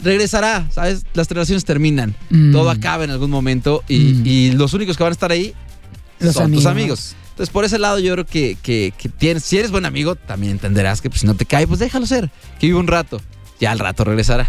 regresará, 0.01 0.67
¿sabes? 0.71 1.03
Las 1.13 1.27
relaciones 1.29 1.65
terminan, 1.65 2.15
Mm. 2.29 2.53
todo 2.53 2.69
acaba 2.69 3.03
en 3.03 3.11
algún 3.11 3.29
momento 3.29 3.83
y, 3.87 3.99
Mm. 3.99 4.23
y 4.25 4.51
los 4.53 4.73
únicos 4.73 4.95
que 4.97 5.03
van 5.03 5.11
a 5.11 5.13
estar 5.13 5.31
ahí 5.31 5.53
Los 6.19 6.33
son 6.35 6.51
tus 6.53 6.65
amigos. 6.65 7.11
amigos. 7.11 7.15
Entonces, 7.31 7.51
por 7.51 7.65
ese 7.65 7.77
lado, 7.77 7.99
yo 7.99 8.13
creo 8.13 8.25
que, 8.25 8.57
que- 8.63 8.93
que 8.97 9.09
tienes, 9.09 9.43
si 9.43 9.57
eres 9.57 9.69
buen 9.71 9.85
amigo, 9.85 10.15
también 10.15 10.53
entenderás 10.53 11.01
que 11.01 11.09
pues, 11.09 11.19
si 11.21 11.27
no 11.27 11.35
te 11.35 11.45
cae, 11.45 11.67
pues 11.67 11.81
déjalo 11.81 12.05
ser, 12.05 12.31
que 12.59 12.67
vive 12.67 12.79
un 12.79 12.87
rato. 12.87 13.21
Ya 13.59 13.71
al 13.71 13.79
rato 13.79 14.03
regresará. 14.03 14.47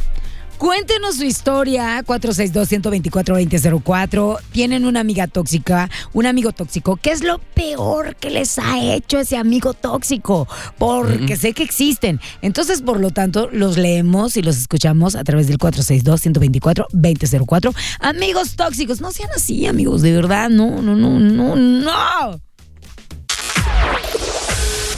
Cuéntenos 0.58 1.16
su 1.16 1.24
historia, 1.24 2.02
462-124-2004. 2.04 4.38
Tienen 4.52 4.84
una 4.86 5.00
amiga 5.00 5.26
tóxica, 5.26 5.90
un 6.14 6.24
amigo 6.24 6.52
tóxico. 6.52 6.96
¿Qué 6.96 7.10
es 7.10 7.22
lo 7.22 7.36
peor 7.38 8.16
que 8.16 8.30
les 8.30 8.58
ha 8.58 8.80
hecho 8.80 9.18
ese 9.18 9.36
amigo 9.36 9.74
tóxico? 9.74 10.48
Porque 10.78 11.36
sé 11.36 11.52
que 11.52 11.62
existen. 11.62 12.22
Entonces, 12.40 12.80
por 12.80 13.00
lo 13.00 13.10
tanto, 13.10 13.50
los 13.52 13.76
leemos 13.76 14.38
y 14.38 14.42
los 14.42 14.56
escuchamos 14.56 15.14
a 15.14 15.24
través 15.24 15.46
del 15.46 15.58
462-124-2004. 15.58 17.74
Amigos 18.00 18.56
tóxicos, 18.56 19.02
no 19.02 19.12
sean 19.12 19.28
así, 19.36 19.66
amigos, 19.66 20.00
de 20.00 20.14
verdad. 20.14 20.48
No, 20.48 20.80
no, 20.80 20.96
no, 20.96 21.20
no, 21.20 21.54
no. 21.54 22.40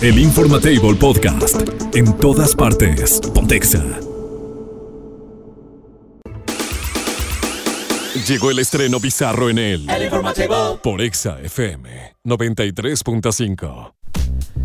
El 0.01 0.17
Informatable 0.21 0.95
Podcast. 0.95 1.61
En 1.93 2.17
todas 2.19 2.55
partes. 2.55 3.21
Pontexa. 3.35 3.85
Llegó 8.29 8.53
el 8.53 8.61
estreno 8.61 9.01
bizarro 9.01 9.51
en 9.51 9.59
el 9.59 9.91
El 9.91 10.05
informativo. 10.05 10.79
por 10.85 11.01
Exa 11.01 11.41
FM 11.41 12.15
93.5. 12.25 13.93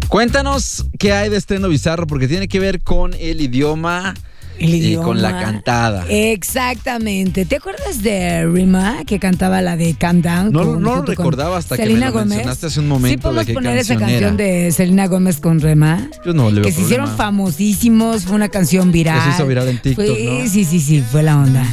Cuéntanos 0.07 0.85
qué 0.99 1.13
hay 1.13 1.29
de 1.29 1.37
estreno 1.37 1.67
bizarro, 1.67 2.05
porque 2.05 2.27
tiene 2.27 2.47
que 2.47 2.59
ver 2.59 2.81
con 2.83 3.15
el 3.15 3.41
idioma, 3.41 4.13
El 4.59 4.75
y 4.75 4.95
con 4.97 5.21
la 5.21 5.31
cantada. 5.41 6.05
Exactamente. 6.09 7.45
¿Te 7.45 7.55
acuerdas 7.57 8.01
de 8.03 8.45
Rima 8.45 9.03
que 9.05 9.19
cantaba 9.19 9.61
la 9.61 9.75
de 9.75 9.95
Calm 9.95 10.21
Down? 10.21 10.51
No, 10.51 10.63
con- 10.65 10.81
no 10.81 10.95
lo 10.97 11.01
recordaba 11.01 11.57
hasta 11.57 11.75
que 11.75 11.83
Selena 11.83 12.05
me 12.07 12.11
lo 12.11 12.11
Gómez? 12.13 12.27
mencionaste 12.29 12.67
hace 12.67 12.79
un 12.79 12.87
momento 12.87 13.17
Sí, 13.17 13.17
podemos 13.21 13.45
de 13.47 13.53
poner 13.53 13.77
esa 13.77 13.95
canción 13.97 14.37
de 14.37 14.71
Selena 14.71 15.07
Gómez 15.07 15.39
con 15.39 15.59
Rema. 15.59 16.07
Yo 16.25 16.33
no 16.33 16.49
le 16.49 16.61
veo 16.61 16.63
Que 16.65 16.71
se 16.71 16.81
hicieron 16.81 17.15
famosísimos, 17.17 18.23
fue 18.23 18.35
una 18.35 18.49
canción 18.49 18.91
viral. 18.91 19.19
Que 19.19 19.25
se 19.31 19.35
hizo 19.35 19.47
viral 19.47 19.67
en 19.69 19.81
TikTok, 19.81 20.05
Fue- 20.05 20.23
¿no? 20.43 20.47
Sí, 20.49 20.65
sí, 20.65 20.79
sí, 20.79 21.03
fue 21.11 21.23
la 21.23 21.37
onda. 21.37 21.65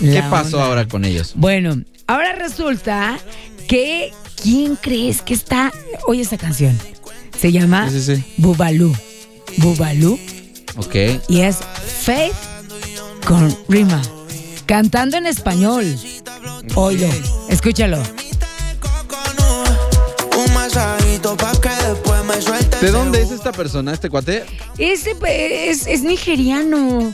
¿Qué 0.00 0.22
pasó 0.30 0.56
onda. 0.56 0.68
ahora 0.68 0.88
con 0.88 1.04
ellos? 1.04 1.32
Bueno, 1.36 1.76
ahora 2.06 2.32
resulta 2.34 3.18
que 3.68 4.12
¿quién 4.42 4.76
crees 4.76 5.22
que 5.22 5.34
está? 5.34 5.72
Oye 6.06 6.22
esa 6.22 6.38
canción. 6.38 6.76
Se 7.38 7.52
llama 7.52 7.90
Sí, 7.90 8.00
sí, 8.00 8.16
sí. 8.16 8.24
Bubalú. 8.38 8.92
Bubalú 9.58 10.18
Ok. 10.76 10.94
y 11.28 11.40
es 11.40 11.58
Faith 12.08 12.32
con 13.26 13.54
Rima. 13.68 14.00
Cantando 14.64 15.18
en 15.18 15.26
español. 15.26 15.84
Oílo, 16.74 17.06
escúchalo. 17.50 17.98
¿De 22.80 22.90
dónde 22.90 23.20
es 23.20 23.30
esta 23.30 23.52
persona, 23.52 23.92
este 23.92 24.08
cuate? 24.08 24.46
Ese 24.78 25.16
pues, 25.16 25.82
es, 25.82 25.86
es 25.86 26.02
nigeriano. 26.02 27.12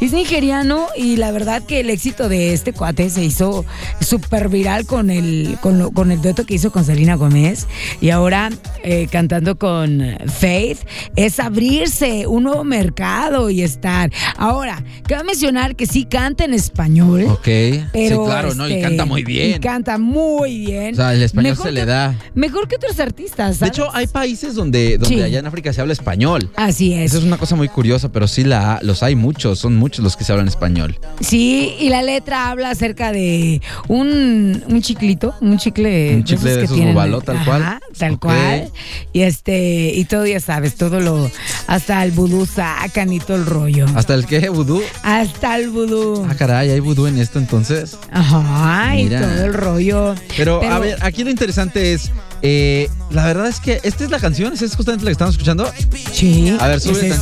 Es 0.00 0.12
nigeriano 0.12 0.86
y 0.96 1.16
la 1.16 1.30
verdad 1.30 1.62
que 1.62 1.80
el 1.80 1.90
éxito 1.90 2.30
de 2.30 2.54
este 2.54 2.72
cuate 2.72 3.10
se 3.10 3.22
hizo 3.22 3.66
súper 4.00 4.48
viral 4.48 4.86
con 4.86 5.10
el, 5.10 5.58
con, 5.60 5.78
lo- 5.78 5.90
con 5.90 6.10
el 6.10 6.22
dueto 6.22 6.46
que 6.46 6.54
hizo 6.54 6.72
con 6.72 6.86
Selena 6.86 7.16
Gómez 7.16 7.66
y 8.00 8.08
ahora 8.08 8.48
eh, 8.82 9.08
cantando 9.12 9.58
con 9.58 10.02
Faith 10.26 10.78
es 11.16 11.38
abrirse 11.38 12.26
un 12.26 12.44
nuevo 12.44 12.64
mercado 12.64 13.50
y 13.50 13.60
estar. 13.60 14.10
Ahora, 14.38 14.82
cabe 15.06 15.24
mencionar 15.24 15.76
que 15.76 15.86
sí 15.86 16.06
canta 16.06 16.44
en 16.46 16.54
español. 16.54 17.24
Ok. 17.28 17.44
Pero, 17.92 18.24
sí, 18.24 18.24
claro, 18.24 18.54
¿no? 18.54 18.66
Y 18.68 18.72
este, 18.72 18.82
canta 18.82 19.04
muy 19.04 19.20
Y 19.20 19.24
bien. 19.24 19.60
canta 19.60 19.98
muy 19.98 20.58
bien. 20.60 20.94
O 20.94 20.96
sea, 20.96 21.12
el 21.12 21.22
español 21.22 21.50
Mejor 21.52 21.66
se 21.66 21.72
le 21.72 21.80
que- 21.80 21.86
da. 21.86 22.14
Mejor 22.34 22.68
que 22.68 22.76
otros 22.76 22.98
artistas. 23.00 23.60
De 23.60 23.66
hecho, 23.66 23.94
hay 23.94 24.06
países 24.06 24.54
donde, 24.54 24.96
donde 24.96 25.14
Sí. 25.16 25.20
allá 25.22 25.40
en 25.40 25.46
África 25.46 25.74
se 25.74 25.82
habla 25.82 25.92
español. 25.92 26.50
Así 26.56 26.94
es. 26.94 27.10
Eso 27.10 27.18
es 27.18 27.24
una 27.24 27.36
cosa 27.36 27.54
muy 27.54 27.68
curiosa, 27.68 28.10
pero 28.10 28.26
sí 28.26 28.44
la, 28.44 28.78
los 28.82 29.02
hay 29.02 29.14
muchos, 29.14 29.58
son 29.58 29.76
muchos 29.76 29.89
los 29.98 30.16
que 30.16 30.24
se 30.24 30.32
hablan 30.32 30.48
español. 30.48 30.98
Sí, 31.20 31.74
y 31.78 31.88
la 31.88 32.02
letra 32.02 32.50
habla 32.50 32.70
acerca 32.70 33.12
de 33.12 33.60
un, 33.88 34.62
un 34.68 34.82
chiclito, 34.82 35.34
un 35.40 35.58
chicle, 35.58 36.16
Un 36.16 36.24
chicle 36.24 36.56
de 36.56 36.64
esos 36.64 36.78
Bubaló, 36.78 37.20
tal 37.20 37.44
cual. 37.44 37.62
Ajá, 37.62 37.80
tal 37.98 38.12
Ok. 38.14 38.20
cual. 38.20 38.70
Y 39.12 39.22
este, 39.22 39.92
y 39.94 40.04
todo 40.04 40.26
ya 40.26 40.40
sabes, 40.40 40.76
todo 40.76 41.00
lo, 41.00 41.30
hasta 41.66 42.02
el 42.04 42.12
vudú 42.12 42.46
sacan 42.46 43.12
y 43.12 43.20
todo 43.20 43.36
el 43.36 43.46
rollo. 43.46 43.86
¿Hasta 43.94 44.14
el 44.14 44.26
qué? 44.26 44.48
¿Vudú? 44.48 44.82
Hasta 45.02 45.56
el 45.58 45.70
vudú. 45.70 46.26
Ah, 46.28 46.34
caray, 46.34 46.70
¿hay 46.70 46.80
vudú 46.80 47.06
en 47.06 47.18
esto 47.18 47.38
entonces? 47.38 47.96
Ajá, 48.12 48.96
y 48.96 49.08
todo 49.08 49.44
el 49.44 49.54
rollo. 49.54 50.14
Pero, 50.36 50.60
Pero- 50.60 50.72
a 50.74 50.78
ver, 50.78 50.98
aquí 51.02 51.24
lo 51.24 51.30
interesante 51.30 51.92
es, 51.92 52.10
eh, 52.42 52.88
la 53.10 53.26
verdad 53.26 53.48
es 53.48 53.60
que 53.60 53.80
esta 53.82 54.04
es 54.04 54.10
la 54.10 54.18
canción, 54.18 54.52
¿esa 54.52 54.64
es 54.64 54.74
justamente 54.76 55.04
la 55.04 55.10
que 55.10 55.12
estamos 55.12 55.34
escuchando? 55.34 55.70
Sí. 56.12 56.56
A 56.60 56.68
ver, 56.68 56.80
sube 56.80 57.06
es 57.08 57.20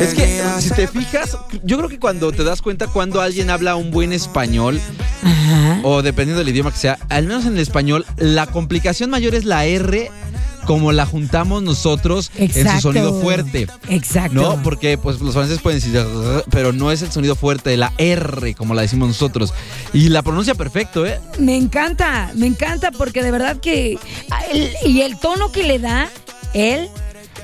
Es 0.00 0.14
que, 0.14 0.42
si 0.60 0.70
te 0.70 0.86
fijas, 0.86 1.36
yo 1.64 1.76
creo 1.78 1.88
que 1.88 1.98
cuando 1.98 2.32
te 2.32 2.44
das 2.44 2.62
cuenta 2.62 2.86
cuando 2.86 3.20
alguien 3.20 3.50
habla 3.50 3.76
un 3.76 3.90
buen 3.90 4.12
español, 4.12 4.80
Ajá. 5.22 5.80
o 5.82 6.02
dependiendo 6.02 6.38
del 6.38 6.48
idioma 6.48 6.70
que 6.70 6.78
sea, 6.78 6.98
al 7.08 7.26
menos 7.26 7.46
en 7.46 7.54
el 7.54 7.60
español, 7.60 8.04
la 8.16 8.46
complicación 8.46 9.10
mayor 9.10 9.34
es 9.34 9.44
la 9.44 9.64
R 9.66 10.10
como 10.66 10.92
la 10.92 11.06
juntamos 11.06 11.62
nosotros 11.62 12.30
en 12.34 12.52
su 12.52 12.80
sonido 12.80 13.20
fuerte. 13.20 13.68
Exacto. 13.88 14.34
¿No? 14.34 14.62
Porque 14.62 14.98
pues 14.98 15.20
los 15.20 15.32
franceses 15.32 15.62
pueden 15.62 15.80
decir, 15.80 16.04
pero 16.50 16.72
no 16.72 16.90
es 16.90 17.02
el 17.02 17.12
sonido 17.12 17.36
fuerte 17.36 17.70
de 17.70 17.76
la 17.76 17.92
R 17.98 18.54
como 18.54 18.74
la 18.74 18.82
decimos 18.82 19.08
nosotros. 19.08 19.54
Y 19.92 20.08
la 20.08 20.22
pronuncia 20.22 20.54
perfecto, 20.54 21.06
¿eh? 21.06 21.20
Me 21.38 21.56
encanta, 21.56 22.32
me 22.34 22.46
encanta 22.46 22.90
porque 22.90 23.22
de 23.22 23.30
verdad 23.30 23.58
que 23.58 23.98
y 24.84 25.00
el 25.02 25.18
tono 25.18 25.52
que 25.52 25.62
le 25.62 25.78
da 25.78 26.08
él 26.52 26.88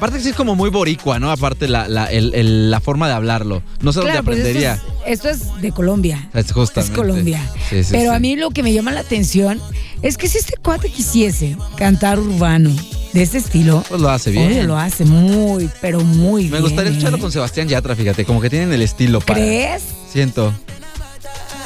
Aparte 0.02 0.16
que 0.18 0.24
sí 0.24 0.30
es 0.30 0.34
como 0.36 0.56
muy 0.56 0.68
boricua, 0.68 1.20
¿no? 1.20 1.30
Aparte 1.30 1.68
la, 1.68 1.86
la, 1.86 2.06
el- 2.06 2.34
el- 2.34 2.72
la 2.72 2.80
forma 2.80 3.06
de 3.06 3.14
hablarlo. 3.14 3.62
No 3.82 3.92
sé 3.92 4.00
dónde 4.00 4.20
pues 4.24 4.38
esto 4.38 4.48
aprendería. 4.48 4.72
es, 5.06 5.12
esto 5.20 5.28
es 5.30 5.62
de 5.62 5.70
Colombia. 5.70 6.28
Es 6.34 6.50
justamente. 6.50 6.92
Es 6.92 6.98
Colombia. 6.98 7.40
Sí, 7.70 7.84
sí, 7.84 7.90
Pero 7.92 8.10
sí. 8.10 8.16
a 8.16 8.18
mí 8.18 8.34
lo 8.34 8.50
que 8.50 8.64
me 8.64 8.72
llama 8.72 8.90
la 8.90 8.98
atención 8.98 9.60
es 10.02 10.16
que 10.16 10.26
si 10.26 10.38
este 10.38 10.54
cuate 10.60 10.90
quisiese 10.90 11.56
cantar 11.76 12.18
urbano 12.18 12.70
de 13.12 13.22
este 13.22 13.38
estilo, 13.38 13.84
Pues 13.88 14.00
lo 14.00 14.10
hace 14.10 14.32
bien. 14.32 14.48
oye, 14.48 14.64
lo 14.64 14.76
hace 14.76 15.04
muy, 15.04 15.70
pero 15.80 16.00
muy 16.00 16.46
Me 16.46 16.50
bien. 16.50 16.62
gustaría 16.62 16.90
¿eh? 16.90 16.94
escucharlo 16.94 17.20
con 17.20 17.30
Sebastián 17.30 17.68
Yatra, 17.68 17.94
fíjate, 17.94 18.24
como 18.24 18.40
que 18.40 18.50
tienen 18.50 18.72
el 18.72 18.82
estilo 18.82 19.20
para. 19.20 19.38
¿Crees? 19.38 19.82
Siento. 20.12 20.52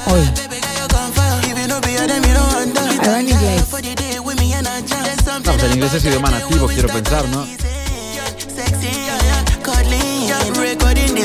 Oye, 0.09 0.25
me. 0.51 0.57
No, 5.37 5.53
pues 5.53 5.62
el 5.64 5.72
inglés 5.75 5.94
es 5.94 6.05
idioma 6.05 6.31
nativo, 6.31 6.66
quiero 6.66 6.88
pensar, 6.88 7.27
¿no? 7.29 7.46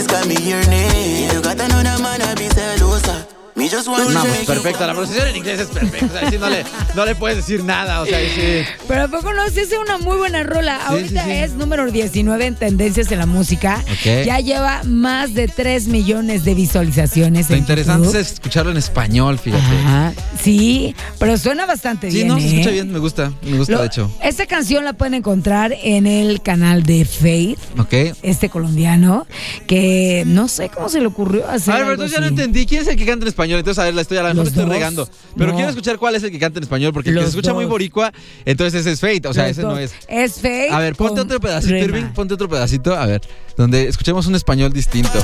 This 0.02 0.08
got 0.08 0.28
me 0.28 0.36
your 0.50 0.64
name. 0.68 1.32
You 1.32 1.42
got 1.42 1.60
another 1.60 2.02
man, 2.02 2.22
I 2.22 2.34
be 2.36 2.48
celosa. 2.50 3.41
Me 3.72 3.78
just 3.78 3.88
want 3.88 4.10
No, 4.14 4.22
to 4.22 4.28
pues 4.28 4.46
perfecta. 4.46 4.88
La 4.88 4.94
pronunciación 4.94 5.30
en 5.30 5.36
inglés 5.38 5.60
es 5.62 5.68
perfecta. 5.68 6.06
O 6.06 6.20
sea, 6.20 6.30
sí 6.30 6.38
no 6.38 6.50
le, 6.50 6.64
no 6.96 7.06
le 7.06 7.16
puedes 7.16 7.38
decir 7.38 7.64
nada. 7.64 8.02
O 8.02 8.06
sea, 8.06 8.18
ahí 8.18 8.28
sí. 8.36 8.70
Pero 8.88 9.04
a 9.04 9.08
poco 9.08 9.34
no, 9.34 9.48
sí 9.50 9.60
es 9.62 9.70
una 9.82 9.98
muy 9.98 10.18
buena 10.18 10.44
rola. 10.44 10.78
Ahorita 10.88 11.24
sí, 11.24 11.30
sí. 11.30 11.36
es 11.38 11.54
número 11.54 11.90
19 11.92 12.46
en 12.46 12.56
tendencias 12.56 13.12
en 13.12 13.20
la 13.20 13.26
música. 13.26 13.84
Ok. 13.92 14.26
Ya 14.26 14.40
lleva 14.40 14.82
más 14.84 15.34
de 15.34 15.48
3 15.48 15.88
millones 15.88 16.44
de 16.44 16.54
visualizaciones. 16.56 17.50
Lo 17.50 17.56
en 17.56 17.62
interesante 17.62 18.06
YouTube. 18.08 18.20
es 18.20 18.32
escucharlo 18.34 18.72
en 18.72 18.78
español, 18.78 19.40
fíjate. 19.40 19.64
Ajá, 19.64 20.14
sí, 20.42 20.96
pero 21.20 21.38
suena 21.38 21.66
bastante 21.66 22.10
Sí, 22.10 22.18
bien. 22.18 22.28
no, 22.28 22.40
se 22.40 22.46
¿eh? 22.46 22.50
escucha 22.52 22.70
bien, 22.72 22.92
me 22.92 23.00
gusta, 23.00 23.32
me 23.44 23.58
gusta 23.58 23.74
Lo- 23.74 23.82
de 23.82 23.88
hecho. 23.88 24.12
Esta 24.22 24.46
canción 24.46 24.84
la 24.86 24.94
pueden 24.94 25.14
encontrar 25.14 25.74
en 25.84 26.08
el 26.08 26.42
canal 26.42 26.84
de 26.84 27.06
Faith, 27.06 27.60
Ok. 27.78 27.94
este 28.24 28.50
colombiano, 28.50 29.26
que 29.68 30.24
no 30.26 30.48
sé 30.48 30.70
cómo 30.70 30.90
se 30.90 31.00
le 31.00 31.08
ocurrió 31.08 31.48
hacer. 31.50 31.74
A 31.74 31.78
ver, 31.86 31.98
pero 31.98 32.08
ya 32.08 32.20
no 32.20 32.28
entendí. 32.28 32.66
¿Quién 32.66 32.82
es 32.82 32.88
el 32.88 32.96
que 32.96 33.06
canta 33.06 33.24
en 33.24 33.28
español? 33.30 33.61
Entonces, 33.62 33.80
a 33.82 33.86
ver, 33.86 33.94
la 33.96 34.02
estoy, 34.02 34.18
a 34.18 34.24
lo 34.24 34.30
mejor 34.30 34.48
estoy 34.48 34.64
dos. 34.64 34.72
regando. 34.74 35.10
Pero 35.38 35.50
No. 35.52 35.56
quiero 35.56 35.70
escuchar 35.70 35.98
cuál 35.98 36.16
es 36.16 36.24
el 36.24 36.32
que 36.32 36.40
canta 36.40 36.60
en 36.60 36.64
español, 36.64 36.92
porque 36.94 37.10
el 37.10 37.16
que 37.16 37.22
se 37.24 37.30
escucha 37.30 37.54
muy 37.54 37.66
boricua, 37.66 38.12
entonces 38.46 38.82
ese 38.82 38.92
es 38.92 39.00
Fate. 39.00 39.28
O 39.28 39.34
sea, 39.34 39.44
Los 39.44 39.52
ese 39.54 39.62
dos. 39.62 39.74
no 39.74 39.80
es. 39.80 39.94
Es 40.08 40.42
Faith. 40.42 40.72
A 40.72 40.80
ver, 40.80 40.96
ponte 40.96 41.22
otro 41.22 41.40
pedacito, 41.40 41.74
Rema. 41.74 41.86
Irving. 41.86 42.14
Ponte 42.14 42.34
otro 42.34 42.50
pedacito. 42.50 42.96
A 42.96 43.06
ver, 43.06 43.22
donde 43.58 43.88
escuchemos 43.88 44.26
un 44.28 44.36
español 44.36 44.74
distinto. 44.74 45.18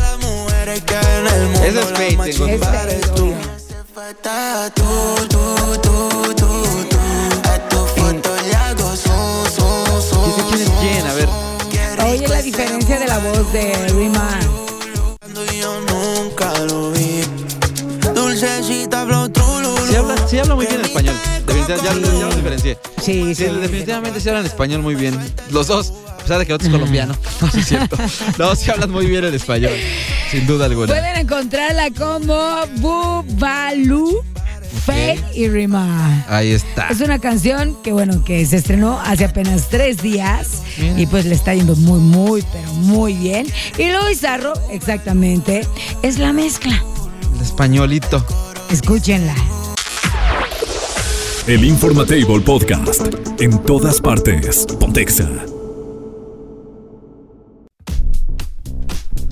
Ese 1.65 1.79
es 1.79 1.85
Fate, 1.85 2.17
Oye 12.09 12.27
la 12.27 12.41
diferencia 12.41 12.99
de 12.99 13.07
la 13.07 13.19
voz 13.19 13.51
de 13.53 13.73
Rima. 13.89 14.39
yo 15.59 15.81
nunca 15.81 16.53
lo 16.65 16.91
Sí 20.29 20.37
habla, 20.39 20.51
sí 20.51 20.55
muy 20.55 20.65
bien 20.65 20.79
en 20.79 20.85
español. 20.85 21.15
Definitivamente, 21.45 21.85
ya, 21.85 21.93
ya 22.19 22.25
los 22.25 22.35
diferencié. 22.35 22.77
Sí, 23.01 23.35
Sí, 23.35 23.43
definitivamente 23.45 24.19
sí 24.19 24.29
hablan 24.29 24.45
español 24.45 24.81
muy 24.81 24.95
bien. 24.95 25.17
Los 25.51 25.67
dos, 25.67 25.93
a 26.09 26.17
pesar 26.17 26.39
de 26.39 26.45
que 26.45 26.51
el 26.51 26.55
otro 26.55 26.67
es 26.67 26.73
colombiano. 26.73 27.15
No, 27.41 27.51
sí 27.51 27.59
es 27.59 27.67
cierto. 27.67 27.97
No, 28.37 28.55
sí 28.55 28.69
hablan 28.71 28.91
muy 28.91 29.05
bien 29.05 29.23
el 29.23 29.33
español. 29.33 29.73
Sin 30.31 30.45
duda 30.47 30.65
alguna. 30.65 30.87
Pueden 30.87 31.15
encontrarla 31.17 31.89
como 31.97 32.65
Bubalu, 32.77 34.21
Faith 34.85 35.21
y 35.33 35.47
Rima. 35.47 36.25
Ahí 36.27 36.51
está. 36.51 36.87
Es 36.89 36.99
una 37.01 37.19
canción 37.19 37.77
que, 37.83 37.93
bueno, 37.93 38.23
que 38.25 38.45
se 38.45 38.57
estrenó 38.57 38.99
hace 38.99 39.25
apenas 39.25 39.69
tres 39.69 40.01
días 40.01 40.63
Bien. 40.77 40.99
y 40.99 41.05
pues 41.05 41.25
le 41.25 41.35
está 41.35 41.53
yendo 41.53 41.75
muy, 41.75 41.99
muy, 41.99 42.43
pero 42.51 42.73
muy 42.73 43.13
bien. 43.13 43.47
Y 43.77 43.91
lo 43.91 44.05
bizarro, 44.07 44.53
exactamente, 44.71 45.65
es 46.03 46.17
la 46.19 46.33
mezcla. 46.33 46.83
El 47.35 47.41
españolito. 47.41 48.25
Escúchenla. 48.69 49.35
El 51.47 51.63
Informatable 51.63 52.41
Podcast. 52.41 53.07
En 53.39 53.57
todas 53.63 54.01
partes. 54.01 54.65
Pontexa. 54.81 55.29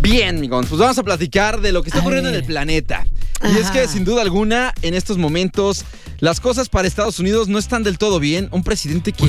Bien, 0.01 0.38
amigos, 0.38 0.67
pues 0.69 0.80
vamos 0.80 0.97
a 0.97 1.04
platicar 1.04 1.60
de 1.60 1.73
lo 1.73 1.84
que 1.84 1.89
está 1.89 1.99
ocurriendo 1.99 2.30
en 2.30 2.36
el 2.36 2.45
planeta. 2.45 3.06
Y 3.43 3.57
es 3.59 3.69
que, 3.69 3.87
sin 3.87 4.05
duda 4.05 4.21
alguna, 4.21 4.73
en 4.81 4.93
estos 4.93 5.17
momentos, 5.17 5.83
las 6.19 6.39
cosas 6.39 6.69
para 6.69 6.87
Estados 6.87 7.19
Unidos 7.19 7.47
no 7.47 7.59
están 7.59 7.83
del 7.83 7.97
todo 7.97 8.19
bien. 8.19 8.47
Un 8.51 8.63
presidente 8.63 9.11
que, 9.11 9.25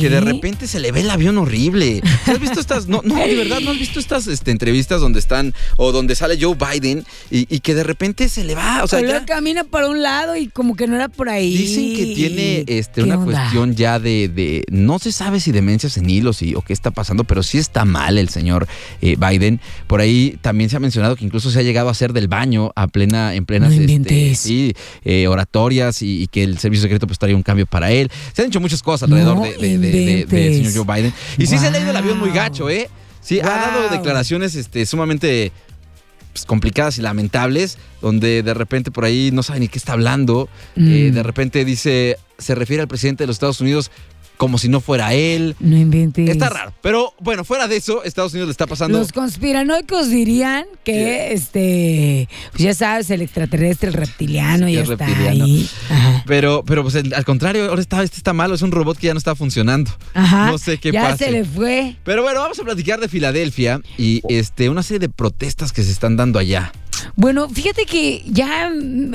que 0.00 0.08
de 0.08 0.20
repente 0.20 0.66
se 0.66 0.80
le 0.80 0.90
ve 0.92 1.00
el 1.00 1.10
avión 1.10 1.36
horrible. 1.38 2.02
¿Has 2.26 2.40
visto 2.40 2.58
estas? 2.58 2.88
No, 2.88 3.02
no, 3.04 3.14
de 3.16 3.34
verdad, 3.36 3.60
¿no 3.60 3.70
has 3.72 3.78
visto 3.78 4.00
estas 4.00 4.26
este, 4.26 4.50
entrevistas 4.50 5.00
donde 5.00 5.18
están 5.18 5.54
o 5.76 5.92
donde 5.92 6.16
sale 6.16 6.38
Joe 6.40 6.56
Biden 6.56 7.04
y, 7.30 7.54
y 7.54 7.60
que 7.60 7.74
de 7.74 7.84
repente 7.84 8.28
se 8.28 8.44
le 8.44 8.54
va? 8.54 8.82
O 8.82 8.88
sea, 8.88 9.00
ya 9.02 9.24
camina 9.26 9.64
para 9.64 9.88
un 9.88 10.02
lado 10.02 10.34
y 10.36 10.48
como 10.48 10.74
que 10.74 10.86
no 10.86 10.96
era 10.96 11.08
por 11.08 11.28
ahí. 11.28 11.56
dicen 11.56 11.94
que 11.96 12.14
tiene 12.14 12.64
este, 12.66 13.02
¿Qué 13.02 13.02
una 13.02 13.18
onda? 13.18 13.40
cuestión 13.40 13.74
ya 13.76 13.98
de, 13.98 14.28
de- 14.28 14.64
No 14.70 14.98
se 14.98 15.12
sabe 15.12 15.38
si 15.38 15.52
demencia 15.52 15.88
senil 15.90 16.26
o, 16.26 16.32
si, 16.32 16.54
o 16.54 16.62
qué 16.62 16.72
está 16.72 16.90
pasando, 16.90 17.24
pero 17.24 17.42
sí 17.42 17.58
está 17.58 17.84
mal 17.84 18.18
el 18.18 18.30
señor 18.30 18.66
eh, 19.02 19.16
Biden. 19.16 19.60
Por 19.86 20.00
ahí 20.00 20.38
también 20.40 20.70
se 20.70 20.76
ha 20.76 20.80
mencionado 20.80 21.14
que 21.14 21.24
incluso 21.24 21.50
se 21.50 21.58
ha 21.58 21.62
llegado 21.62 21.88
a 21.88 21.92
hacer 21.92 22.12
del 22.14 22.26
baño 22.28 22.72
a 22.74 22.86
plena, 22.88 23.33
en 23.34 23.46
plenas 23.46 23.72
No 23.72 23.82
este, 23.82 24.34
sí, 24.34 24.74
eh, 25.04 25.26
oratorias 25.26 26.02
y, 26.02 26.22
y 26.22 26.26
que 26.26 26.42
el 26.42 26.58
servicio 26.58 26.82
secreto 26.82 27.06
pues 27.06 27.18
traía 27.18 27.36
un 27.36 27.42
cambio 27.42 27.66
para 27.66 27.90
él. 27.90 28.10
Se 28.32 28.42
han 28.42 28.48
hecho 28.48 28.60
muchas 28.60 28.82
cosas 28.82 29.08
alrededor 29.08 29.36
No 29.36 29.42
de, 29.42 30.26
señor 30.28 30.72
Joe 30.74 30.96
Biden. 30.96 31.12
Y 31.38 31.46
sí 31.46 31.58
se 31.58 31.66
ha 31.66 31.80
ido 31.80 31.90
el 31.90 31.96
avión 31.96 32.18
muy 32.18 32.30
gacho, 32.30 32.70
¿eh? 32.70 32.88
Sí, 33.20 33.40
ha 33.40 33.44
dado 33.44 33.88
declaraciones 33.88 34.54
este, 34.54 34.84
sumamente 34.84 35.50
pues, 36.34 36.44
complicadas 36.44 36.98
y 36.98 37.02
lamentables, 37.02 37.78
donde 38.02 38.42
de 38.42 38.54
repente 38.54 38.90
por 38.90 39.04
ahí 39.04 39.30
no 39.32 39.42
sabe 39.42 39.60
ni 39.60 39.68
qué 39.68 39.78
está 39.78 39.94
hablando. 39.94 40.48
Mm. 40.76 40.92
Eh, 40.92 41.10
de 41.10 41.22
repente 41.22 41.64
dice, 41.64 42.18
se 42.38 42.54
refiere 42.54 42.82
al 42.82 42.88
presidente 42.88 43.22
de 43.22 43.28
los 43.28 43.36
Estados 43.36 43.60
Unidos 43.60 43.90
como 44.36 44.58
si 44.58 44.68
no 44.68 44.80
fuera 44.80 45.14
él. 45.14 45.54
No 45.60 45.76
inventes. 45.76 46.28
Está 46.28 46.48
raro. 46.48 46.72
Pero 46.82 47.14
bueno, 47.20 47.44
fuera 47.44 47.68
de 47.68 47.76
eso, 47.76 48.02
Estados 48.04 48.32
Unidos 48.32 48.48
le 48.48 48.52
está 48.52 48.66
pasando. 48.66 48.98
Los 48.98 49.12
conspiranoicos 49.12 50.10
dirían 50.10 50.66
que, 50.84 51.32
este, 51.32 52.28
pues 52.52 52.62
ya 52.62 52.74
sabes, 52.74 53.10
el 53.10 53.22
extraterrestre, 53.22 53.88
el 53.88 53.94
reptiliano, 53.94 54.66
Sí, 54.66 54.72
ya 54.74 54.82
el 54.82 54.90
está 54.92 55.06
reptiliano. 55.06 55.44
ahí. 55.44 55.68
Ajá. 55.90 56.22
Pero, 56.26 56.64
pero 56.66 56.82
pues 56.82 56.94
el- 56.96 57.14
al 57.14 57.24
contrario, 57.24 57.68
ahora 57.68 57.80
está, 57.80 58.02
este 58.02 58.16
está 58.16 58.32
malo, 58.32 58.54
es 58.54 58.62
un 58.62 58.72
robot 58.72 58.98
que 58.98 59.06
ya 59.08 59.14
no 59.14 59.18
está 59.18 59.34
funcionando. 59.34 59.90
Ajá. 60.14 60.46
No 60.50 60.58
sé 60.58 60.78
qué 60.78 60.90
ya 60.92 61.02
pase. 61.10 61.26
se 61.26 61.30
le 61.30 61.44
fue. 61.44 61.96
Pero 62.04 62.22
bueno, 62.22 62.40
vamos 62.40 62.58
a 62.58 62.62
platicar 62.64 63.00
de 63.00 63.08
Filadelfia 63.08 63.80
y 63.98 64.20
este 64.28 64.68
una 64.68 64.82
serie 64.82 64.98
de 65.00 65.08
protestas 65.08 65.72
que 65.72 65.82
se 65.82 65.90
están 65.92 66.16
dando 66.16 66.38
allá. 66.38 66.72
Bueno, 67.16 67.48
fíjate 67.48 67.86
que 67.86 68.22
ya 68.26 68.70
mm, 68.70 69.14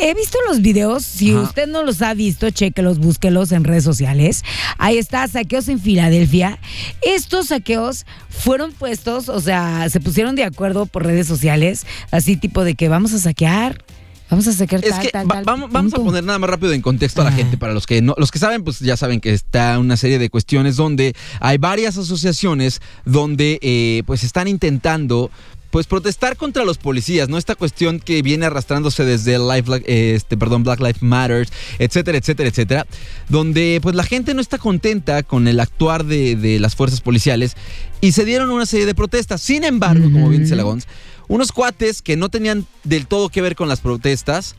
he 0.00 0.14
visto 0.14 0.38
los 0.48 0.60
videos. 0.62 1.04
Si 1.04 1.30
Ajá. 1.32 1.42
usted 1.42 1.66
no 1.68 1.82
los 1.82 2.02
ha 2.02 2.14
visto, 2.14 2.50
chequelos, 2.50 2.98
búsquelos 2.98 3.52
en 3.52 3.64
redes 3.64 3.84
sociales. 3.84 4.44
Ahí 4.78 4.98
está, 4.98 5.26
saqueos 5.28 5.68
en 5.68 5.80
Filadelfia. 5.80 6.58
Estos 7.02 7.48
saqueos 7.48 8.06
fueron 8.28 8.72
puestos, 8.72 9.28
o 9.28 9.40
sea, 9.40 9.88
se 9.90 10.00
pusieron 10.00 10.34
de 10.36 10.44
acuerdo 10.44 10.86
por 10.86 11.04
redes 11.04 11.26
sociales, 11.26 11.86
así 12.10 12.36
tipo 12.36 12.64
de 12.64 12.74
que 12.74 12.88
vamos 12.88 13.12
a 13.12 13.18
saquear, 13.18 13.84
vamos 14.30 14.48
a 14.48 14.52
saquear 14.52 14.82
Es 14.84 14.90
tal, 14.90 15.00
que 15.02 15.08
tal, 15.10 15.30
va- 15.30 15.34
tal, 15.34 15.44
vamos, 15.44 15.70
vamos 15.70 15.94
a 15.94 15.98
poner 15.98 16.24
nada 16.24 16.38
más 16.38 16.48
rápido 16.50 16.72
en 16.72 16.80
contexto 16.82 17.20
a 17.20 17.24
la 17.24 17.32
gente, 17.32 17.58
para 17.58 17.74
los 17.74 17.86
que 17.86 18.00
no, 18.02 18.14
los 18.16 18.30
que 18.30 18.38
saben, 18.38 18.64
pues 18.64 18.80
ya 18.80 18.96
saben 18.96 19.20
que 19.20 19.32
está 19.32 19.78
una 19.78 19.96
serie 19.96 20.18
de 20.18 20.30
cuestiones 20.30 20.76
donde 20.76 21.14
hay 21.40 21.58
varias 21.58 21.98
asociaciones 21.98 22.80
donde 23.04 23.58
eh, 23.62 24.02
pues 24.06 24.24
están 24.24 24.48
intentando 24.48 25.30
pues 25.72 25.86
protestar 25.86 26.36
contra 26.36 26.64
los 26.64 26.76
policías, 26.76 27.28
¿no? 27.30 27.38
Esta 27.38 27.54
cuestión 27.56 27.98
que 27.98 28.20
viene 28.20 28.44
arrastrándose 28.46 29.04
desde 29.04 29.38
Life, 29.38 29.62
Black- 29.62 29.84
este, 29.86 30.36
perdón, 30.36 30.62
Black 30.62 30.78
Lives 30.80 31.02
Matters, 31.02 31.50
etcétera, 31.78 32.18
etcétera, 32.18 32.50
etcétera, 32.50 32.86
donde 33.30 33.80
pues 33.82 33.94
la 33.96 34.04
gente 34.04 34.34
no 34.34 34.42
está 34.42 34.58
contenta 34.58 35.22
con 35.22 35.48
el 35.48 35.58
actuar 35.58 36.04
de, 36.04 36.36
de 36.36 36.60
las 36.60 36.76
fuerzas 36.76 37.00
policiales 37.00 37.56
y 38.02 38.12
se 38.12 38.24
dieron 38.26 38.50
una 38.50 38.66
serie 38.66 38.84
de 38.84 38.94
protestas. 38.94 39.40
Sin 39.40 39.64
embargo, 39.64 40.04
como 40.12 40.28
bien 40.28 40.42
dice 40.42 40.56
Lagons, 40.56 40.86
unos 41.26 41.52
cuates 41.52 42.02
que 42.02 42.16
no 42.16 42.28
tenían 42.28 42.66
del 42.84 43.06
todo 43.06 43.30
que 43.30 43.40
ver 43.40 43.56
con 43.56 43.68
las 43.68 43.80
protestas, 43.80 44.56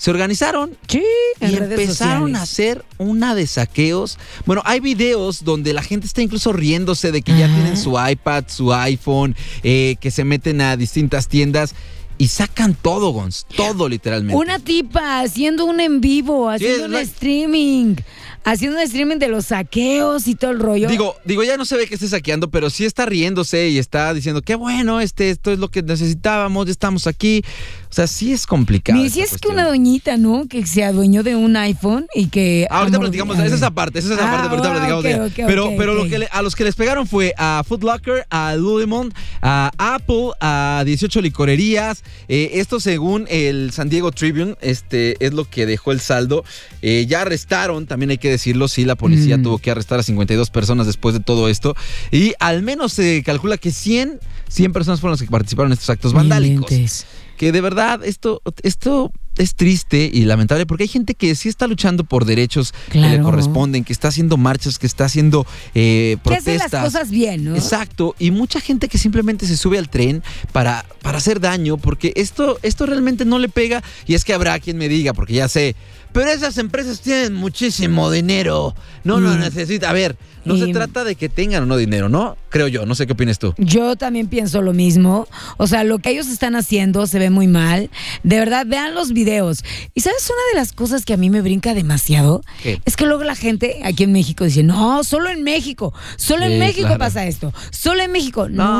se 0.00 0.10
organizaron 0.10 0.78
Sí, 0.88 1.02
y 1.42 1.56
empezaron 1.56 2.34
a 2.34 2.40
hacer 2.42 2.86
una 2.96 3.34
de 3.34 3.46
saqueos. 3.46 4.16
Bueno, 4.46 4.62
hay 4.64 4.80
videos 4.80 5.44
donde 5.44 5.74
la 5.74 5.82
gente 5.82 6.06
está 6.06 6.22
incluso 6.22 6.54
riéndose 6.54 7.12
de 7.12 7.20
que 7.20 7.32
ya 7.36 7.46
tienen 7.48 7.76
su 7.76 7.96
iPad, 8.00 8.44
su 8.48 8.72
iPhone, 8.72 9.36
eh, 9.62 9.96
que 10.00 10.10
se 10.10 10.24
meten 10.24 10.62
a 10.62 10.78
distintas 10.78 11.28
tiendas 11.28 11.74
y 12.16 12.28
sacan 12.28 12.74
todo, 12.74 13.10
Gons. 13.10 13.44
Todo 13.54 13.90
literalmente. 13.90 14.34
Una 14.36 14.58
tipa 14.58 15.20
haciendo 15.20 15.66
un 15.66 15.80
en 15.80 16.00
vivo, 16.00 16.48
haciendo 16.48 16.86
un 16.86 16.92
la- 16.92 17.00
streaming, 17.02 17.96
haciendo 18.44 18.76
un 18.78 18.82
streaming 18.82 19.16
de 19.18 19.28
los 19.28 19.46
saqueos 19.46 20.26
y 20.26 20.34
todo 20.34 20.50
el 20.50 20.58
rollo. 20.60 20.88
Digo, 20.88 21.16
digo, 21.24 21.44
ya 21.44 21.56
no 21.56 21.64
se 21.64 21.76
ve 21.76 21.86
que 21.86 21.94
esté 21.94 22.08
saqueando, 22.08 22.50
pero 22.50 22.70
sí 22.70 22.84
está 22.84 23.06
riéndose 23.06 23.68
y 23.68 23.78
está 23.78 24.12
diciendo, 24.14 24.42
qué 24.42 24.54
bueno, 24.54 25.00
este, 25.00 25.30
esto 25.30 25.52
es 25.52 25.58
lo 25.58 25.70
que 25.70 25.82
necesitábamos, 25.82 26.66
ya 26.66 26.72
estamos 26.72 27.06
aquí. 27.06 27.42
O 27.90 27.92
sea, 27.92 28.06
sí 28.06 28.32
es 28.32 28.46
complicado. 28.46 28.98
Ni 29.00 29.10
si 29.10 29.20
es 29.20 29.36
que 29.38 29.48
una 29.48 29.66
doñita, 29.66 30.16
¿no? 30.16 30.46
Que 30.48 30.64
se 30.64 30.84
adueñó 30.84 31.22
de 31.24 31.34
un 31.34 31.56
iPhone 31.56 32.06
y 32.14 32.26
que. 32.28 32.66
Ah, 32.70 32.78
Ahorita 32.80 33.00
platicamos, 33.00 33.36
esa 33.36 33.46
es 33.46 33.52
esa 33.52 33.70
parte, 33.72 33.98
esa 33.98 34.08
es 34.12 34.14
esa 34.18 34.28
Ah, 34.28 34.32
parte, 34.32 34.48
ahorita 34.48 34.68
ah, 34.68 35.00
platicamos 35.00 35.32
Pero, 35.34 35.72
pero. 35.76 35.94
Lo 35.94 36.08
que 36.08 36.20
le- 36.20 36.28
a 36.30 36.40
los 36.42 36.54
que 36.54 36.62
les 36.64 36.76
pegaron 36.76 37.06
fue 37.08 37.34
a 37.36 37.62
Foot 37.66 37.82
Locker, 37.82 38.26
a 38.30 38.54
Lululemon, 38.54 39.12
a 39.42 39.72
Apple, 39.76 40.30
a 40.40 40.84
18 40.86 41.20
licorerías. 41.20 42.04
Eh, 42.28 42.52
esto 42.54 42.78
según 42.78 43.26
el 43.28 43.72
San 43.72 43.88
Diego 43.88 44.12
Tribune, 44.12 44.54
este 44.60 45.16
es 45.24 45.32
lo 45.34 45.44
que 45.50 45.66
dejó 45.66 45.90
el 45.90 45.98
saldo. 46.00 46.44
Eh, 46.82 47.06
ya 47.08 47.22
arrestaron, 47.22 47.86
también 47.86 48.10
hay 48.10 48.18
que 48.18 48.29
decirlo, 48.30 48.68
sí, 48.68 48.84
la 48.84 48.94
policía 48.96 49.36
Mm. 49.38 49.42
tuvo 49.42 49.58
que 49.58 49.70
arrestar 49.70 50.00
a 50.00 50.02
52 50.02 50.50
personas 50.50 50.86
después 50.86 51.14
de 51.14 51.20
todo 51.20 51.48
esto. 51.48 51.74
Y 52.10 52.32
al 52.40 52.62
menos 52.62 52.92
se 52.92 53.22
calcula 53.24 53.56
que 53.58 53.70
100, 53.72 54.18
100 54.48 54.72
personas 54.72 55.00
fueron 55.00 55.12
las 55.14 55.20
que 55.22 55.30
participaron 55.30 55.70
en 55.70 55.74
estos 55.74 55.90
actos 55.90 56.12
vandálicos. 56.12 57.04
Que 57.36 57.52
de 57.52 57.60
verdad 57.62 58.04
esto, 58.04 58.42
esto 58.62 59.12
es 59.38 59.54
triste 59.54 60.10
y 60.12 60.24
lamentable 60.26 60.66
porque 60.66 60.82
hay 60.82 60.88
gente 60.88 61.14
que 61.14 61.34
sí 61.34 61.48
está 61.48 61.66
luchando 61.66 62.04
por 62.04 62.26
derechos 62.26 62.74
que 62.90 62.98
le 63.00 63.18
corresponden, 63.22 63.82
que 63.84 63.94
está 63.94 64.08
haciendo 64.08 64.36
marchas, 64.36 64.78
que 64.78 64.86
está 64.86 65.06
haciendo 65.06 65.46
eh, 65.74 66.18
Que 66.22 66.34
hace 66.34 66.42
protestas. 66.52 66.72
las 66.72 66.84
cosas 66.92 67.10
bien, 67.10 67.44
¿no? 67.44 67.56
Exacto, 67.56 68.14
y 68.18 68.30
mucha 68.32 68.60
gente 68.60 68.88
que 68.88 68.98
simplemente 68.98 69.46
se 69.46 69.56
sube 69.56 69.78
al 69.78 69.88
tren 69.88 70.22
para, 70.52 70.84
para 71.00 71.16
hacer 71.16 71.40
daño, 71.40 71.78
porque 71.78 72.12
esto, 72.16 72.58
esto 72.62 72.84
realmente 72.84 73.24
no 73.24 73.38
le 73.38 73.48
pega, 73.48 73.82
y 74.06 74.12
es 74.14 74.26
que 74.26 74.34
habrá 74.34 74.60
quien 74.60 74.76
me 74.76 74.90
diga, 74.90 75.14
porque 75.14 75.32
ya 75.32 75.48
sé, 75.48 75.74
pero 76.12 76.30
esas 76.30 76.58
empresas 76.58 77.00
tienen 77.00 77.34
muchísimo 77.34 78.10
dinero, 78.10 78.74
no 79.04 79.20
lo 79.20 79.30
Mm. 79.30 79.40
necesita. 79.40 79.90
A 79.90 79.92
ver, 79.92 80.16
no 80.44 80.56
se 80.56 80.68
trata 80.72 81.04
de 81.04 81.16
que 81.16 81.28
tengan 81.28 81.64
o 81.64 81.66
no 81.66 81.76
dinero, 81.76 82.08
¿no? 82.08 82.36
Creo 82.48 82.66
yo, 82.66 82.86
no 82.86 82.94
sé 82.94 83.06
qué 83.06 83.12
opinas 83.12 83.38
tú. 83.38 83.54
Yo 83.58 83.94
también 83.94 84.26
pienso 84.26 84.62
lo 84.62 84.72
mismo. 84.72 85.28
O 85.58 85.66
sea, 85.66 85.84
lo 85.84 85.98
que 85.98 86.10
ellos 86.10 86.26
están 86.28 86.56
haciendo 86.56 87.06
se 87.06 87.18
ve 87.18 87.30
muy 87.30 87.46
mal. 87.46 87.90
De 88.24 88.38
verdad, 88.38 88.66
vean 88.66 88.94
los 88.94 89.12
videos. 89.12 89.62
Y 89.94 90.00
sabes, 90.00 90.24
una 90.28 90.40
de 90.52 90.58
las 90.58 90.72
cosas 90.72 91.04
que 91.04 91.12
a 91.12 91.16
mí 91.18 91.28
me 91.30 91.42
brinca 91.42 91.74
demasiado 91.74 92.42
¿Qué? 92.62 92.80
es 92.84 92.96
que 92.96 93.06
luego 93.06 93.22
la 93.22 93.36
gente 93.36 93.80
aquí 93.84 94.02
en 94.04 94.12
México 94.12 94.44
dice, 94.44 94.62
no, 94.62 95.04
solo 95.04 95.28
en 95.28 95.42
México, 95.44 95.92
solo 96.16 96.46
Sí, 96.46 96.52
en 96.54 96.58
México 96.58 96.86
claro. 96.86 96.98
pasa 96.98 97.26
esto, 97.26 97.52
solo 97.70 98.02
en 98.02 98.10
México. 98.10 98.48
No. 98.48 98.70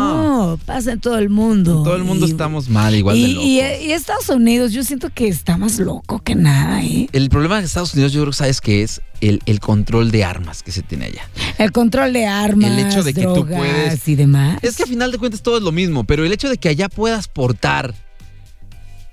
No, 0.51 0.59
pasa 0.65 0.93
en 0.93 1.01
todo 1.01 1.19
el 1.19 1.29
mundo. 1.29 1.83
Todo 1.85 1.97
el 1.97 2.05
mundo 2.05 2.27
Y- 2.27 2.31
estamos 2.31 2.69
mal, 2.71 2.95
igual 2.95 3.15
de 3.17 3.21
y, 3.21 3.33
locos. 3.35 3.47
y- 3.47 3.87
y 3.87 3.93
Estados 3.93 4.29
Unidos, 4.31 4.73
yo 4.73 4.83
siento 4.83 5.11
que 5.15 5.29
está 5.29 5.57
más 5.59 5.79
loco 5.79 6.21
que 6.21 6.35
nada, 6.35 6.83
¿eh? 6.83 7.09
El 7.23 7.29
problema 7.29 7.59
de 7.61 7.67
Estados 7.67 7.93
Unidos, 7.95 8.13
yo 8.13 8.23
creo 8.23 8.31
que 8.33 8.37
sabes 8.39 8.61
que 8.61 8.83
es 8.83 9.03
el, 9.21 9.41
el 9.45 9.61
control 9.61 10.11
de 10.11 10.25
armas 10.25 10.63
que 10.63 10.73
se 10.73 10.83
tiene 10.83 11.07
allá. 11.07 11.29
El 11.59 11.71
control 11.71 12.13
de 12.15 12.27
armas, 12.27 12.71
El 12.71 12.79
hecho 12.87 13.03
de 13.03 13.13
que 13.13 13.23
tú 13.23 13.35
drogas 13.35 13.59
puedes- 13.59 14.09
y 14.09 14.15
demás. 14.15 14.59
Es 14.63 14.77
que 14.77 14.85
a 14.85 14.87
final 14.87 15.13
de 15.13 15.19
cuentas 15.19 15.43
todo 15.43 15.59
es 15.59 15.63
lo 15.63 15.71
mismo, 15.73 16.05
pero 16.05 16.25
el 16.25 16.33
hecho 16.33 16.49
de 16.49 16.57
que 16.57 16.69
allá 16.71 16.89
puedas 16.89 17.29
portar 17.29 17.95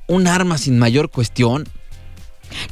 un 0.08 0.26
arma 0.28 0.58
sin 0.58 0.80
mayor 0.80 1.10
cuestión, 1.12 1.68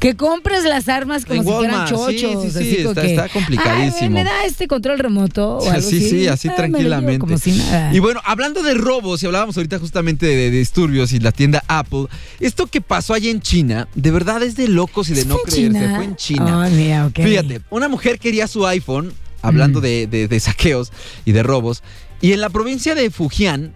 Que 0.00 0.14
compres 0.16 0.64
las 0.64 0.88
armas 0.88 1.24
como 1.24 1.40
En 1.40 1.46
si 1.46 1.52
fueran 1.52 1.70
Walmart, 1.74 1.90
chochos. 1.90 2.42
sí, 2.44 2.50
sí, 2.50 2.58
así 2.58 2.76
como 2.76 2.88
está- 2.90 3.02
que, 3.02 3.10
está 3.14 3.28
complicadísimo. 3.28 3.98
"Ay, 4.02 4.08
me 4.10 4.24
da 4.24 4.44
este 4.44 4.66
control 4.68 4.98
remoto 4.98 5.58
o 5.58 5.70
algo 5.70 5.88
sí, 5.88 5.96
así. 5.98 6.10
sí, 6.10 6.26
así 6.28 6.48
Ah, 6.48 6.54
tranquilamente. 6.56 7.18
Como 7.18 7.38
si 7.38 7.52
nada. 7.52 7.92
Y 7.94 7.98
bueno, 7.98 8.20
hablando 8.24 8.62
de 8.62 8.74
robos, 8.74 9.22
y 9.22 9.26
hablábamos 9.26 9.56
ahorita 9.56 9.78
justamente 9.78 10.26
de, 10.26 10.34
de 10.36 10.50
disturbios 10.50 11.12
y 11.12 11.20
la 11.20 11.32
tienda 11.32 11.62
Apple, 11.68 12.06
esto 12.40 12.66
que 12.66 12.80
pasó 12.80 13.14
allá 13.14 13.30
en 13.30 13.40
China, 13.40 13.88
de 13.94 14.10
verdad 14.10 14.42
es 14.42 14.56
de 14.56 14.68
locos 14.68 15.08
y 15.10 15.14
de 15.14 15.22
¿Sí 15.22 15.28
no 15.28 15.36
creerse. 15.38 15.62
China? 15.62 15.92
Fue 15.96 16.04
en 16.04 16.16
China. 16.16 16.62
Ay, 16.64 16.72
mira, 16.72 17.06
ok. 17.06 17.14
Fíjate, 17.22 17.60
una 17.70 17.88
mujer 17.88 18.18
quería 18.18 18.46
su 18.48 18.66
iPhone, 18.66 19.12
hablando 19.42 19.80
Mm. 19.80 19.82
de, 19.82 20.06
de- 20.06 20.28
de 20.28 20.40
saqueos 20.40 20.92
y 21.24 21.32
de 21.32 21.42
robos, 21.42 21.82
y 22.20 22.32
en 22.32 22.40
la 22.40 22.48
provincia 22.50 22.94
de 22.94 23.10
Fujian 23.10 23.72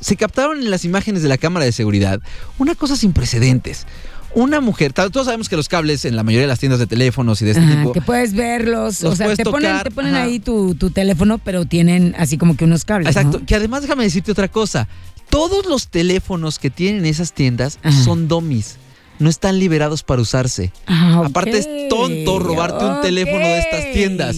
se 0.00 0.16
captaron 0.16 0.58
en 0.60 0.70
las 0.70 0.84
imágenes 0.84 1.22
de 1.22 1.28
la 1.28 1.36
cámara 1.38 1.64
de 1.66 1.72
seguridad 1.72 2.20
una 2.58 2.74
cosa 2.74 2.96
sin 2.96 3.12
precedentes. 3.12 3.86
Una 4.34 4.60
mujer, 4.60 4.92
todos 4.92 5.24
sabemos 5.26 5.48
que 5.48 5.56
los 5.56 5.68
cables 5.68 6.04
en 6.04 6.14
la 6.14 6.22
mayoría 6.22 6.42
de 6.42 6.48
las 6.48 6.60
tiendas 6.60 6.78
de 6.78 6.86
teléfonos 6.86 7.42
y 7.42 7.44
de 7.46 7.50
este 7.52 7.62
Ajá, 7.64 7.76
tipo, 7.78 7.92
que 7.92 8.00
puedes 8.00 8.32
verlos, 8.34 9.00
Los 9.02 9.14
o 9.14 9.16
sea, 9.16 9.34
te 9.34 9.44
ponen, 9.44 9.70
tocar, 9.70 9.84
te 9.84 9.90
ponen 9.90 10.14
ajá. 10.14 10.24
ahí 10.24 10.38
tu, 10.38 10.74
tu 10.76 10.90
teléfono, 10.90 11.38
pero 11.38 11.64
tienen 11.64 12.14
así 12.16 12.38
como 12.38 12.56
que 12.56 12.64
unos 12.64 12.84
cables. 12.84 13.08
Exacto, 13.08 13.40
¿no? 13.40 13.46
que 13.46 13.54
además 13.56 13.82
déjame 13.82 14.04
decirte 14.04 14.30
otra 14.30 14.46
cosa. 14.48 14.86
Todos 15.30 15.66
los 15.66 15.88
teléfonos 15.88 16.58
que 16.58 16.70
tienen 16.70 17.06
esas 17.06 17.32
tiendas 17.32 17.78
Ajá. 17.82 18.04
son 18.04 18.28
dummies. 18.28 18.76
No 19.18 19.28
están 19.28 19.58
liberados 19.58 20.02
para 20.02 20.22
usarse. 20.22 20.72
Ah, 20.86 21.22
Aparte 21.26 21.58
es 21.58 21.68
tonto 21.90 22.38
robarte 22.38 22.84
un 22.86 23.02
teléfono 23.02 23.38
de 23.46 23.58
estas 23.58 23.92
tiendas. 23.92 24.36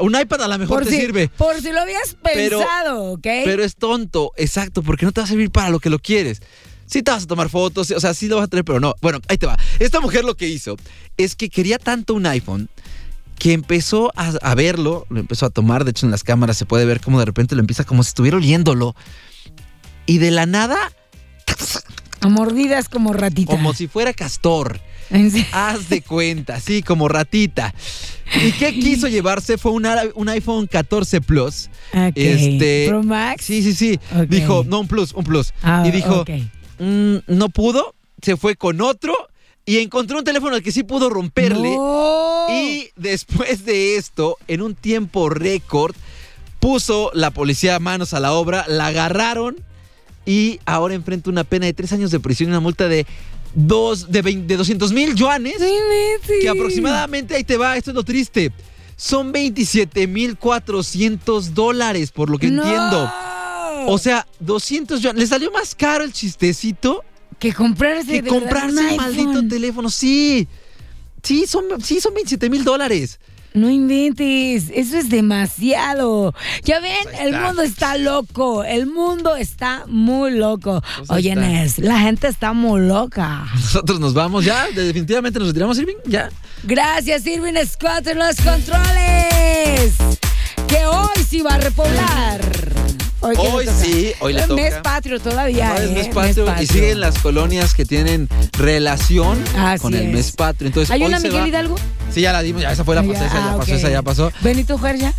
Un 0.00 0.18
iPad 0.18 0.42
a 0.42 0.48
lo 0.48 0.58
mejor 0.58 0.78
Por 0.78 0.84
te 0.86 0.90
si, 0.92 1.00
sirve, 1.00 1.28
Por 1.28 1.60
si 1.60 1.70
lo 1.70 1.80
habías 1.80 2.16
Pero- 2.22 2.60
pensado, 2.60 3.04
¿ok? 3.12 3.26
pero 3.44 3.62
es 3.62 3.76
tonto, 3.76 4.32
exacto, 4.36 4.82
porque 4.82 5.04
no 5.04 5.12
te 5.12 5.20
va 5.20 5.26
a 5.26 5.28
servir 5.28 5.50
para 5.50 5.68
lo 5.68 5.80
que 5.80 5.90
lo 5.90 5.98
quieres. 5.98 6.40
Sí 6.86 7.02
te 7.02 7.10
vas 7.10 7.24
a 7.24 7.26
tomar 7.26 7.48
fotos, 7.48 7.90
o 7.90 8.00
sea, 8.00 8.14
sí 8.14 8.28
lo 8.28 8.36
vas 8.36 8.44
a 8.44 8.48
tener, 8.48 8.64
pero 8.64 8.80
no. 8.80 8.94
Bueno, 9.00 9.20
ahí 9.28 9.38
te 9.38 9.46
va. 9.46 9.56
Esta 9.78 10.00
mujer 10.00 10.24
lo 10.24 10.36
que 10.36 10.48
hizo 10.48 10.76
es 11.16 11.34
que 11.36 11.48
quería 11.48 11.78
tanto 11.78 12.14
un 12.14 12.26
iPhone 12.26 12.68
que 13.38 13.52
empezó 13.52 14.12
a, 14.16 14.28
a 14.42 14.54
verlo, 14.54 15.06
lo 15.10 15.20
empezó 15.20 15.46
a 15.46 15.50
tomar, 15.50 15.84
de 15.84 15.90
hecho 15.90 16.06
en 16.06 16.12
las 16.12 16.24
cámaras 16.24 16.56
se 16.56 16.64
puede 16.64 16.84
ver 16.84 17.00
cómo 17.00 17.18
de 17.18 17.26
repente 17.26 17.54
lo 17.54 17.60
empieza 17.60 17.84
como 17.84 18.02
si 18.02 18.08
estuviera 18.08 18.36
oliéndolo. 18.36 18.94
Y 20.06 20.18
de 20.18 20.30
la 20.30 20.46
nada, 20.46 20.92
A 22.20 22.28
mordidas 22.28 22.88
como 22.88 23.12
ratita. 23.12 23.50
como 23.50 23.74
si 23.74 23.88
fuera 23.88 24.12
castor. 24.12 24.80
Haz 25.52 25.88
de 25.88 26.02
cuenta, 26.02 26.60
sí, 26.60 26.82
como 26.82 27.08
ratita. 27.08 27.74
¿Y 28.42 28.52
qué 28.52 28.74
quiso 28.74 29.06
llevarse? 29.06 29.56
Fue 29.56 29.70
un, 29.72 30.28
iPhone 30.28 30.66
14 30.66 31.20
Plus. 31.20 31.70
Ok. 31.92 32.12
Este, 32.16 32.86
Pro 32.88 33.02
Max. 33.02 33.44
Sí, 33.44 33.62
sí, 33.62 33.72
sí. 33.72 34.00
Dijo, 34.28 34.64
no, 34.66 34.80
un 34.80 34.88
plus, 34.88 35.12
un 35.12 35.24
plus. 35.24 35.52
Ah, 35.62 35.84
y 35.86 35.90
dijo. 35.92 36.24
"Mm, 36.78 37.16
no 37.26 37.48
pudo, 37.48 37.94
se 38.22 38.36
fue 38.36 38.56
con 38.56 38.80
otro 38.80 39.14
y 39.64 39.78
encontró 39.78 40.18
un 40.18 40.24
teléfono 40.24 40.54
al 40.56 40.62
que 40.62 40.72
sí 40.72 40.82
pudo 40.82 41.08
romperle. 41.10 41.74
No. 41.76 42.46
Y 42.50 42.88
después 42.96 43.64
de 43.64 43.96
esto, 43.96 44.36
en 44.48 44.62
un 44.62 44.74
tiempo 44.74 45.28
récord, 45.28 45.94
puso 46.60 47.10
la 47.14 47.30
policía 47.30 47.78
manos 47.78 48.14
a 48.14 48.20
la 48.20 48.32
obra, 48.32 48.64
la 48.68 48.86
agarraron 48.88 49.56
y 50.24 50.60
ahora 50.66 50.94
enfrenta 50.94 51.30
una 51.30 51.44
pena 51.44 51.66
de 51.66 51.72
tres 51.72 51.92
años 51.92 52.10
de 52.10 52.20
prisión 52.20 52.48
y 52.48 52.52
una 52.52 52.60
multa 52.60 52.88
de 52.88 53.06
dos, 53.54 54.10
de, 54.10 54.22
20 54.22 54.46
de 54.46 54.56
200 54.56 54.92
mil 54.92 55.14
yuanes. 55.14 55.56
Que 56.40 56.48
aproximadamente, 56.48 57.34
ahí 57.36 57.44
te 57.44 57.56
va, 57.56 57.76
esto 57.76 57.90
es 57.90 57.94
lo 57.94 58.02
triste. 58.04 58.52
Son 58.96 59.30
27 59.30 60.06
mil 60.06 60.36
400 60.38 61.54
dólares, 61.54 62.10
por 62.12 62.30
lo 62.30 62.38
que 62.38 62.48
No. 62.48 62.62
entiendo. 62.62 63.12
O 63.86 63.98
sea, 63.98 64.26
200 64.40 65.00
yuanes. 65.00 65.20
Le 65.20 65.26
salió 65.26 65.50
más 65.50 65.74
caro 65.74 66.04
el 66.04 66.12
chistecito 66.12 67.04
que 67.38 67.52
comprarse 67.52 68.12
que 68.12 68.22
de 68.22 68.28
comprarse 68.30 68.90
el 68.90 68.96
maldito 68.96 69.46
teléfono. 69.48 69.90
Sí. 69.90 70.48
Sí, 71.22 71.46
son, 71.46 71.64
sí, 71.82 72.00
son 72.00 72.14
27 72.14 72.48
mil 72.48 72.64
dólares. 72.64 73.18
No 73.56 73.70
inventes, 73.70 74.70
eso 74.74 74.98
es 74.98 75.08
demasiado. 75.08 76.34
Ya 76.62 76.78
ven, 76.78 76.92
Ahí 77.18 77.28
el 77.28 77.40
mundo 77.40 77.62
está 77.62 77.96
loco, 77.96 78.62
el 78.62 78.86
mundo 78.86 79.34
está 79.34 79.84
muy 79.86 80.32
loco. 80.32 80.82
Pues 80.98 81.10
Oye. 81.10 81.34
Nes, 81.34 81.78
la 81.78 81.98
gente 82.00 82.28
está 82.28 82.52
muy 82.52 82.82
loca. 82.82 83.46
Nosotros 83.54 83.98
nos 83.98 84.12
vamos 84.12 84.44
ya. 84.44 84.66
Definitivamente 84.74 85.38
nos 85.38 85.48
retiramos, 85.48 85.78
Irving. 85.78 85.96
Ya. 86.04 86.28
Gracias, 86.64 87.26
Irving 87.26 87.54
Scott 87.66 88.06
en 88.06 88.18
los 88.18 88.36
controles. 88.36 89.94
Que 90.68 90.84
hoy 90.84 91.24
sí 91.26 91.40
va 91.40 91.54
a 91.54 91.58
repoblar. 91.58 92.85
Hoy, 93.20 93.34
¿qué 93.34 93.40
Hoy 93.48 93.64
toca? 93.66 93.78
sí, 93.78 94.12
hoy 94.20 94.32
le 94.34 94.40
Es 94.40 94.48
mes 94.48 94.70
toca. 94.70 94.82
patrio 94.82 95.20
todavía. 95.20 95.68
No, 95.70 95.74
es 95.76 95.90
¿eh? 95.90 95.92
mes 95.94 96.08
patrio, 96.08 96.54
y 96.60 96.66
siguen 96.66 97.00
las 97.00 97.18
colonias 97.18 97.74
que 97.74 97.84
tienen 97.84 98.28
relación 98.58 99.42
Así 99.56 99.80
con 99.82 99.94
el 99.94 100.06
es. 100.08 100.12
mes 100.12 100.32
patrio. 100.32 100.68
Entonces, 100.68 100.90
¿Hay 100.90 101.00
hoy 101.02 101.08
una 101.08 101.18
se 101.20 101.28
Miguel 101.28 101.42
va- 101.44 101.48
Hidalgo? 101.48 101.76
Sí, 102.12 102.20
ya 102.20 102.32
la 102.32 102.42
dimos, 102.42 102.62
ya 102.62 102.72
esa 102.72 102.84
fue 102.84 102.94
la 102.94 103.02
Ya, 103.02 103.08
pasó, 103.12 103.24
esa 103.24 103.34
ya 103.34 103.50
ah, 103.52 103.56
pasó, 103.56 103.74
esa 103.74 103.90
ya 103.90 104.02
pasó. 104.02 104.32
Benito 104.42 104.78
Juárez 104.78 105.00
ya. 105.00 105.14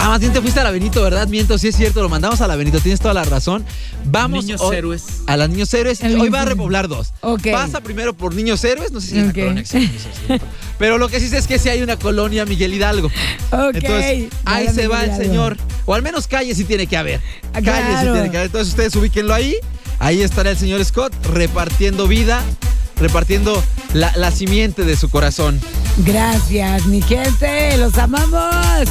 Ah, 0.00 0.10
más 0.10 0.20
bien 0.20 0.32
te 0.32 0.40
fuiste 0.40 0.60
a 0.60 0.62
la 0.64 0.70
Benito, 0.70 1.02
¿verdad? 1.02 1.26
Miento, 1.26 1.58
sí 1.58 1.66
es 1.68 1.76
cierto, 1.76 2.00
lo 2.02 2.08
mandamos 2.08 2.40
a 2.40 2.46
la 2.46 2.54
Benito, 2.54 2.78
tienes 2.78 3.00
toda 3.00 3.14
la 3.14 3.24
razón. 3.24 3.64
Vamos 4.04 4.44
Niños 4.44 4.60
hoy- 4.60 4.76
héroes. 4.76 5.02
A 5.26 5.36
las 5.36 5.50
niños 5.50 5.74
héroes. 5.74 6.00
El 6.02 6.20
Hoy 6.20 6.28
va 6.28 6.42
a 6.42 6.44
repoblar 6.44 6.86
dos. 6.86 7.12
Ok. 7.20 7.48
Pasa 7.50 7.80
primero 7.80 8.14
por 8.16 8.32
niños 8.32 8.62
héroes, 8.62 8.92
no 8.92 9.00
sé 9.00 9.08
si 9.08 9.18
es 9.18 9.26
la 9.26 9.32
colonia. 9.32 9.64
Pero 10.78 10.98
lo 10.98 11.08
que 11.08 11.18
sí 11.18 11.28
sé 11.28 11.38
es 11.38 11.48
que 11.48 11.58
sí 11.58 11.68
hay 11.68 11.82
una 11.82 11.96
colonia 11.98 12.44
Miguel 12.46 12.72
Hidalgo. 12.74 13.08
Ok. 13.50 13.74
Entonces, 13.74 14.28
ahí 14.44 14.68
se 14.68 14.86
va 14.86 15.04
el 15.04 15.16
señor. 15.16 15.56
O 15.88 15.94
al 15.94 16.02
menos 16.02 16.26
calle 16.26 16.54
sí 16.54 16.64
tiene 16.64 16.86
que 16.86 16.98
haber. 16.98 17.18
Ah, 17.54 17.62
Calle 17.64 17.80
sí 17.80 17.92
claro. 17.92 18.12
tiene 18.12 18.30
que 18.30 18.36
haber. 18.36 18.46
Entonces 18.48 18.68
ustedes 18.68 18.94
ubíquenlo 18.94 19.32
ahí. 19.32 19.56
Ahí 19.98 20.20
estará 20.20 20.50
el 20.50 20.58
señor 20.58 20.84
Scott 20.84 21.14
repartiendo 21.32 22.06
vida, 22.06 22.42
repartiendo 22.96 23.62
la, 23.94 24.12
la 24.14 24.30
simiente 24.30 24.84
de 24.84 24.96
su 24.96 25.08
corazón. 25.08 25.58
Gracias, 26.04 26.84
mi 26.84 27.00
gente. 27.00 27.74
Los 27.78 27.96
amamos. 27.96 28.86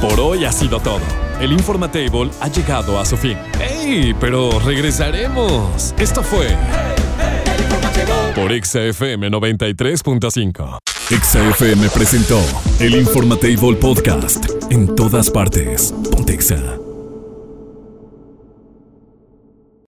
Por 0.00 0.18
hoy 0.20 0.44
ha 0.44 0.52
sido 0.52 0.80
todo. 0.80 1.00
El 1.40 1.52
Informatable 1.52 2.30
ha 2.40 2.48
llegado 2.48 2.98
a 3.00 3.04
su 3.04 3.16
fin. 3.16 3.36
¡Ey! 3.60 4.14
Pero 4.20 4.58
regresaremos. 4.60 5.94
Esto 5.98 6.22
fue 6.22 6.56
por 8.34 8.50
XFM 8.52 9.30
93.5. 9.30 10.78
XFM 11.10 11.88
presentó 11.90 12.40
el 12.78 12.94
Informatable 12.94 13.74
Podcast. 13.74 14.46
En 14.70 14.94
todas 14.94 15.30
partes. 15.30 15.92
Pontexa. 16.10 16.89